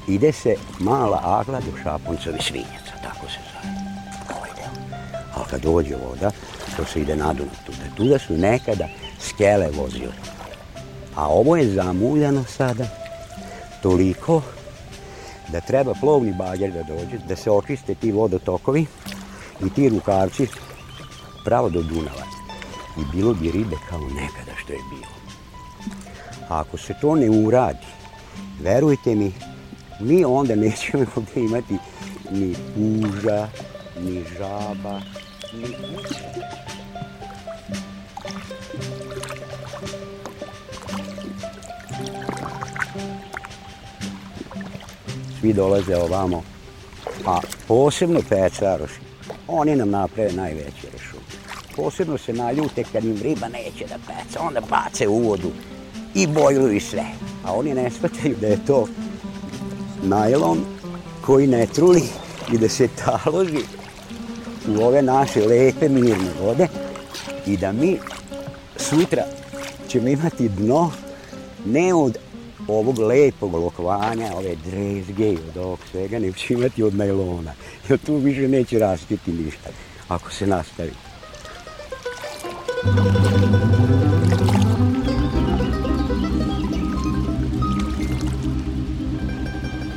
ide 0.09 0.33
se 0.33 0.55
mala 0.79 1.21
agla 1.25 1.61
do 1.61 1.79
šaponcovi 1.83 2.39
svinjaca, 2.41 2.95
tako 3.03 3.27
se 3.27 3.39
zove. 3.53 3.75
Ovaj 4.37 4.51
deo. 4.57 4.99
Ali 5.35 5.47
kad 5.51 5.61
dođe 5.61 5.97
voda, 5.97 6.31
to 6.77 6.85
se 6.85 7.01
ide 7.01 7.17
na 7.17 7.33
Dunav 7.33 7.57
tuda. 7.67 7.97
Tuda 7.97 8.19
su 8.19 8.39
nekada 8.39 8.89
skele 9.21 9.71
vozili. 9.71 10.13
A 11.17 11.29
ovo 11.29 11.57
je 11.57 11.75
zamuljano 11.75 12.45
sada 12.45 12.85
toliko 13.83 14.43
da 15.49 15.61
treba 15.61 15.95
plovni 15.95 16.33
bager 16.33 16.73
da 16.73 16.83
dođe, 16.83 17.19
da 17.29 17.37
se 17.37 17.51
očiste 17.51 17.95
ti 17.95 18.13
vodotokovi 18.13 18.87
i 19.67 19.71
ti 19.71 19.89
rukavci 19.89 20.47
pravo 21.45 21.71
do 21.71 21.83
Dunava. 21.83 22.27
I 22.99 23.17
bilo 23.17 23.35
bi 23.35 23.51
ribe 23.51 23.77
kao 23.91 24.01
nekada 24.01 24.53
što 24.57 24.73
je 24.73 24.79
bilo. 24.91 25.13
A 26.49 26.61
ako 26.61 26.77
se 26.77 26.95
to 27.01 27.15
ne 27.15 27.31
uradi, 27.31 27.87
verujte 28.63 29.15
mi, 29.15 29.33
mi 30.01 30.25
onda 30.25 30.55
nećemo 30.55 31.07
ovde 31.17 31.41
imati 31.41 31.75
ni 32.31 32.55
puža, 32.75 33.49
ni 34.01 34.25
žaba, 34.39 35.01
ni. 35.53 35.67
Svi 45.41 45.53
dolaze 45.53 45.97
ovamo, 45.97 46.43
a 47.27 47.41
posebno 47.69 48.21
pecaroši, 48.29 49.01
oni 49.49 49.77
nam 49.77 49.91
naprave 49.91 50.33
najveće 50.33 50.87
rešume. 50.93 51.23
Posebno 51.77 52.19
se 52.19 52.33
naljute 52.33 52.85
kad 52.93 53.05
im 53.05 53.19
riba 53.23 53.49
neće 53.49 53.87
da 53.89 53.97
peca, 54.07 54.41
onda 54.41 54.61
bace 54.61 55.09
u 55.09 55.19
vodu 55.19 55.51
i 56.15 56.27
bojluju 56.27 56.81
sve. 56.81 57.32
A 57.45 57.53
oni 57.53 57.75
ne 57.75 57.91
shvataju 57.91 58.37
da 58.41 58.47
je 58.47 58.65
to 58.67 58.87
najlon 60.03 60.59
koji 61.25 61.47
ne 61.47 61.67
truli 61.67 62.03
i 62.53 62.59
da 62.59 62.69
se 62.69 62.89
taloži 62.89 63.65
u 64.69 64.83
ove 64.83 65.03
naše 65.03 65.47
lepe 65.47 65.89
mirne 65.89 66.31
vode 66.41 66.69
i 67.47 67.57
da 67.57 67.73
mi 67.73 67.99
sutra 68.77 69.25
ćemo 69.89 70.09
imati 70.09 70.49
dno 70.49 70.91
ne 71.67 71.95
od 71.95 72.19
ovog 72.69 72.99
lepog 72.99 73.55
lokvanja, 73.55 74.33
ove 74.37 74.57
drezge 74.57 75.33
i 75.33 75.39
od 75.49 75.57
ovog 75.57 75.79
svega, 75.91 76.19
nego 76.19 76.37
će 76.37 76.55
imati 76.55 76.83
od 76.83 76.95
najlona. 76.95 77.53
Jer 77.89 77.99
tu 77.99 78.17
više 78.17 78.49
neće 78.49 78.79
rastiti 78.79 79.33
ništa, 79.33 79.71
ako 80.09 80.33
se 80.33 80.47
nastavi. 80.47 80.93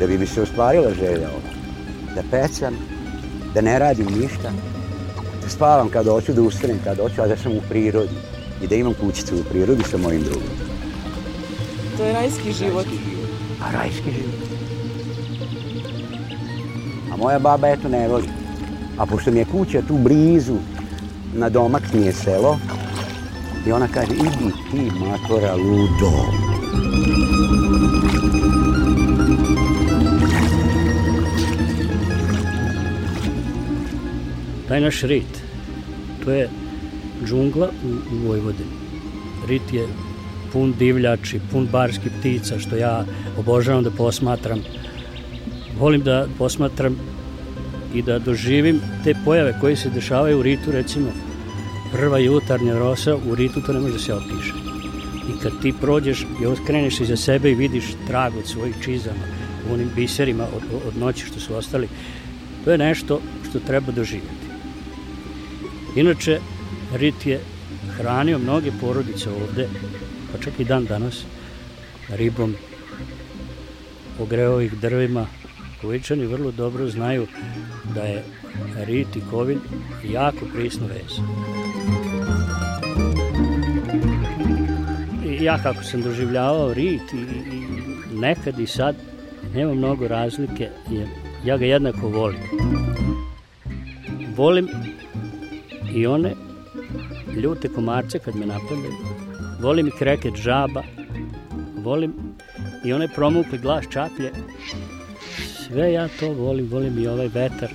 Da 0.05 0.09
bi 0.09 0.17
mi 0.17 0.27
se 0.27 0.41
ostvarila 0.41 0.93
želja 0.93 1.29
ova, 1.29 1.51
da 2.15 2.21
pecam, 2.31 2.73
da 3.53 3.61
ne 3.61 3.79
radim 3.79 4.05
ništa, 4.05 4.51
da 5.43 5.49
spavam 5.49 5.89
kad 5.89 6.07
hoću, 6.07 6.33
da 6.33 6.41
ustanem 6.41 6.79
kad 6.83 6.97
hoću, 6.97 7.21
a 7.21 7.27
da 7.27 7.37
sam 7.37 7.51
u 7.51 7.61
prirodi 7.69 8.09
i 8.63 8.67
da 8.67 8.75
imam 8.75 8.93
kućicu 8.93 9.35
u 9.35 9.43
prirodi 9.49 9.83
sa 9.83 9.97
mojim 9.97 10.23
drugom. 10.23 10.49
To 11.97 12.03
je 12.03 12.13
rajski 12.13 12.53
život. 12.53 12.85
A 13.63 13.71
rajski 13.71 14.11
život. 14.11 14.49
A 17.13 17.17
moja 17.17 17.39
baba 17.39 17.67
eto 17.67 17.89
ne 17.89 18.07
voli. 18.07 18.27
A 18.97 19.05
pošto 19.05 19.31
mi 19.31 19.39
je 19.39 19.45
kuća 19.45 19.81
tu 19.87 19.97
blizu, 19.97 20.57
na 21.33 21.49
domak 21.49 21.93
mi 21.93 22.05
je 22.05 22.13
selo, 22.13 22.59
i 23.67 23.71
ona 23.71 23.87
kaže, 23.87 24.13
idi 24.13 24.51
ti 24.71 24.91
matora 24.99 25.55
ludo. 25.55 26.11
Taj 34.67 34.81
naš 34.81 35.01
rit, 35.01 35.41
to 36.23 36.31
je 36.31 36.49
džungla 37.25 37.69
u, 37.85 38.15
u 38.15 38.27
Vojvodini. 38.27 38.69
Rit 39.47 39.73
je 39.73 39.87
pun 40.53 40.73
divljači, 40.79 41.39
pun 41.51 41.67
barskih 41.71 42.11
ptica, 42.19 42.59
što 42.59 42.75
ja 42.75 43.05
obožavam 43.37 43.83
da 43.83 43.91
posmatram. 43.91 44.61
Volim 45.79 46.01
da 46.01 46.27
posmatram 46.37 46.95
i 47.93 48.01
da 48.01 48.19
doživim 48.19 48.79
te 49.03 49.13
pojave 49.25 49.57
koje 49.61 49.75
se 49.75 49.89
dešavaju 49.89 50.39
u 50.39 50.43
ritu, 50.43 50.71
recimo 50.71 51.11
prva 51.91 52.19
jutarnja 52.19 52.77
rosa, 52.79 53.15
u 53.15 53.35
ritu 53.35 53.61
to 53.61 53.73
ne 53.73 53.79
može 53.79 53.93
da 53.93 53.99
se 53.99 54.13
opiše. 54.13 54.53
I 55.29 55.39
kad 55.43 55.61
ti 55.61 55.73
prođeš 55.81 56.25
i 56.41 56.45
oskreneš 56.45 56.99
iza 56.99 57.15
sebe 57.15 57.51
i 57.51 57.55
vidiš 57.55 57.83
trag 58.07 58.37
od 58.37 58.47
svojih 58.47 58.75
čizama, 58.83 59.27
u 59.69 59.73
onim 59.73 59.89
biserima 59.95 60.43
od, 60.43 60.63
od 60.87 60.97
noći 60.97 61.25
što 61.25 61.39
su 61.39 61.55
ostali, 61.55 61.87
to 62.65 62.71
je 62.71 62.77
nešto 62.77 63.21
što 63.49 63.59
treba 63.59 63.91
doživjeti. 63.91 64.44
Inače, 65.95 66.39
rit 66.95 67.25
je 67.25 67.39
hranio 67.97 68.39
mnoge 68.39 68.71
porodice 68.81 69.29
ovde, 69.29 69.67
pa 70.31 70.43
čak 70.43 70.59
i 70.59 70.65
dan 70.65 70.85
danas, 70.85 71.23
ribom, 72.09 72.55
ogreo 74.19 74.61
ih 74.61 74.73
drvima. 74.73 75.27
Kovičani 75.81 76.25
vrlo 76.25 76.51
dobro 76.51 76.87
znaju 76.87 77.27
da 77.95 78.01
je 78.01 78.23
rit 78.75 79.15
i 79.15 79.21
kovin 79.31 79.59
jako 80.03 80.45
prisno 80.53 80.87
vez. 80.87 81.19
I 85.25 85.43
ja 85.43 85.57
kako 85.63 85.83
sam 85.83 86.01
doživljavao 86.01 86.73
rit 86.73 87.13
i, 87.13 87.17
i 87.55 87.65
nekad 88.15 88.59
i 88.59 88.67
sad 88.67 88.95
nema 89.53 89.73
mnogo 89.73 90.07
razlike, 90.07 90.69
jer 90.91 91.07
ja 91.45 91.57
ga 91.57 91.65
jednako 91.65 92.07
volim. 92.07 92.39
Volim 94.35 94.67
i 95.95 96.07
one 96.07 96.33
ljute 97.41 97.69
komarce 97.69 98.19
kad 98.19 98.35
me 98.35 98.45
napadaju, 98.45 98.93
volim 99.61 99.87
i 99.87 99.91
kreket 99.99 100.35
žaba, 100.35 100.83
volim 101.77 102.13
i 102.85 102.93
onaj 102.93 103.07
promukli 103.15 103.57
glas 103.57 103.85
čaplje. 103.89 104.31
Sve 105.67 105.93
ja 105.93 106.07
to 106.19 106.33
volim, 106.33 106.67
volim 106.71 106.99
i 106.99 107.07
ovaj 107.07 107.27
vetar 107.27 107.69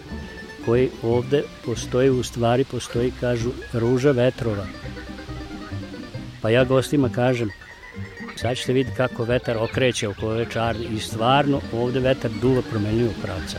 koji 0.65 0.91
ovde 1.03 1.43
postoji, 1.65 2.11
u 2.11 2.23
stvari 2.23 2.65
postoji, 2.65 3.13
kažu, 3.21 3.51
ruža 3.73 4.11
vetrova. 4.11 4.67
Pa 6.43 6.51
ja 6.51 6.65
gostima 6.65 7.09
kažem, 7.09 7.51
sad 8.37 8.57
ćete 8.57 8.73
vidjeti 8.73 8.97
kako 8.97 9.25
vetar 9.25 9.57
okreće 9.57 10.09
oko 10.09 10.27
ove 10.27 10.47
čarne 10.51 10.85
i 10.97 10.99
stvarno 10.99 11.61
ovde 11.73 12.01
vetar 12.01 12.31
duva 12.43 12.63
promenljivo 12.71 13.13
pravca. 13.23 13.59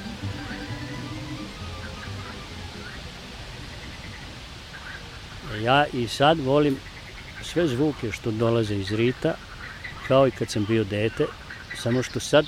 Ja 5.64 5.86
i 5.94 6.08
sad 6.08 6.40
volim 6.40 6.78
sve 7.44 7.68
zvuke 7.68 8.12
što 8.12 8.32
dolaze 8.32 8.76
iz 8.76 8.92
rita, 8.92 9.34
kao 10.08 10.28
i 10.28 10.32
kad 10.32 10.50
sam 10.50 10.66
bio 10.66 10.84
dete, 10.84 11.26
samo 11.76 12.04
što 12.04 12.20
sad 12.20 12.46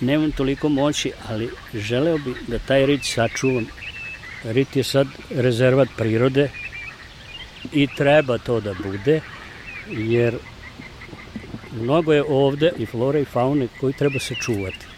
nemam 0.00 0.32
toliko 0.32 0.68
moći, 0.68 1.12
ali 1.28 1.50
želeo 1.74 2.18
bi 2.18 2.34
da 2.46 2.58
taj 2.58 2.86
rit 2.86 3.04
sačuvam. 3.04 3.66
Rit 4.44 4.76
je 4.76 4.84
sad 4.84 5.06
rezervat 5.30 5.88
prirode 5.96 6.50
i 7.72 7.86
treba 7.96 8.38
to 8.38 8.60
da 8.60 8.74
bude, 8.74 9.20
jer 9.88 10.38
mnogo 11.72 12.12
je 12.12 12.24
ovde 12.28 12.72
i 12.78 12.86
flore 12.86 13.22
i 13.22 13.24
faune 13.24 13.68
koji 13.80 13.92
treba 13.92 14.18
se 14.18 14.34
čuvati. 14.34 14.97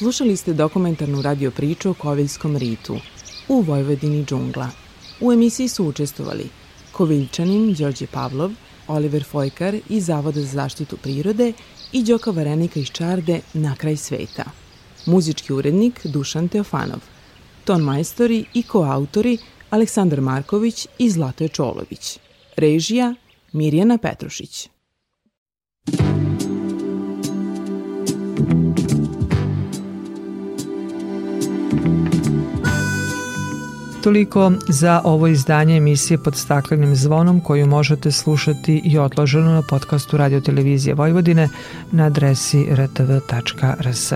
Slušali 0.00 0.36
ste 0.36 0.52
dokumentarnu 0.52 1.22
radio 1.22 1.50
priču 1.50 1.90
o 1.90 1.94
Koviljskom 1.94 2.56
ritu 2.56 2.96
u 3.48 3.60
Vojvodini 3.60 4.24
džungla. 4.24 4.68
U 5.20 5.32
emisiji 5.32 5.68
su 5.68 5.84
učestvovali 5.84 6.48
Koviljčanin 6.92 7.74
Đorđe 7.74 8.06
Pavlov, 8.06 8.50
Oliver 8.88 9.24
Fojkar 9.24 9.76
iz 9.88 10.06
Zavoda 10.06 10.40
za 10.40 10.46
zaštitu 10.46 10.96
prirode 10.96 11.52
i 11.92 12.02
Đoka 12.02 12.30
Varenika 12.30 12.80
iz 12.80 12.86
Čarde 12.86 13.40
Na 13.54 13.76
kraj 13.76 13.96
sveta. 13.96 14.44
Muzički 15.06 15.52
urednik 15.52 16.06
Dušan 16.06 16.48
Teofanov. 16.48 17.00
Ton 17.64 17.82
majstori 17.82 18.44
i 18.54 18.62
koautori 18.62 19.38
Aleksandar 19.70 20.20
Marković 20.20 20.86
i 20.98 21.10
Zlatoje 21.10 21.48
Čolović. 21.48 22.18
Režija 22.56 23.14
Mirjana 23.52 23.98
Petrušić. 23.98 24.68
Toliko 34.02 34.52
za 34.68 35.00
ovo 35.04 35.26
izdanje 35.26 35.76
emisije 35.76 36.18
pod 36.18 36.36
staklenim 36.36 36.96
zvonom 36.96 37.40
koju 37.40 37.66
možete 37.66 38.12
slušati 38.12 38.80
i 38.84 38.98
odloženo 38.98 39.50
na 39.50 39.62
podcastu 39.62 40.16
Radio 40.16 40.40
Televizije 40.40 40.94
Vojvodine 40.94 41.48
na 41.92 42.04
adresi 42.04 42.66
rtv.rs. 42.70 44.12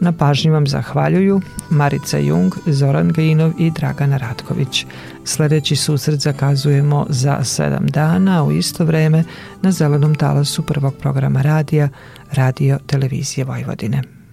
Na 0.00 0.12
pažnji 0.12 0.50
vam 0.50 0.66
zahvaljuju 0.66 1.40
Marica 1.70 2.18
Jung, 2.18 2.54
Zoran 2.66 3.08
Gajinov 3.08 3.52
i 3.58 3.70
Dragana 3.70 4.16
Ratković. 4.16 4.86
Sledeći 5.24 5.76
susret 5.76 6.20
zakazujemo 6.20 7.06
za 7.08 7.38
7 7.40 7.90
dana 7.90 8.44
u 8.44 8.52
isto 8.52 8.84
vreme 8.84 9.24
na 9.62 9.72
zelenom 9.72 10.14
talasu 10.14 10.62
prvog 10.62 10.94
programa 10.94 11.42
radija 11.42 11.88
Radio 12.32 12.78
Televizije 12.86 13.44
Vojvodine. 13.44 14.23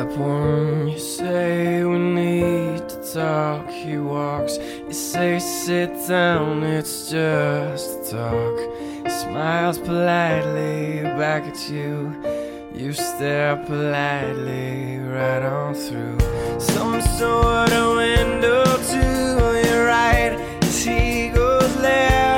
Step 0.00 0.16
one, 0.16 0.88
you 0.88 0.98
say 0.98 1.84
we 1.84 1.98
need 1.98 2.88
to 2.88 3.12
talk. 3.12 3.68
He 3.68 3.98
walks, 3.98 4.56
you 4.56 4.94
say 4.94 5.38
sit 5.38 5.90
down, 6.08 6.62
it's 6.62 7.10
just 7.10 8.08
a 8.08 8.10
talk. 8.10 8.58
He 9.04 9.10
smiles 9.10 9.76
politely 9.76 11.02
back 11.02 11.42
at 11.42 11.68
you. 11.68 12.16
You 12.74 12.94
stare 12.94 13.56
politely 13.56 15.00
right 15.00 15.42
on 15.42 15.74
through 15.74 16.18
some 16.58 17.02
sort 17.02 17.70
of 17.70 17.96
window 17.96 18.64
to 18.64 19.62
your 19.68 19.84
right 19.84 20.32
as 20.62 20.82
he 20.82 21.28
goes 21.28 21.76
left. 21.76 22.29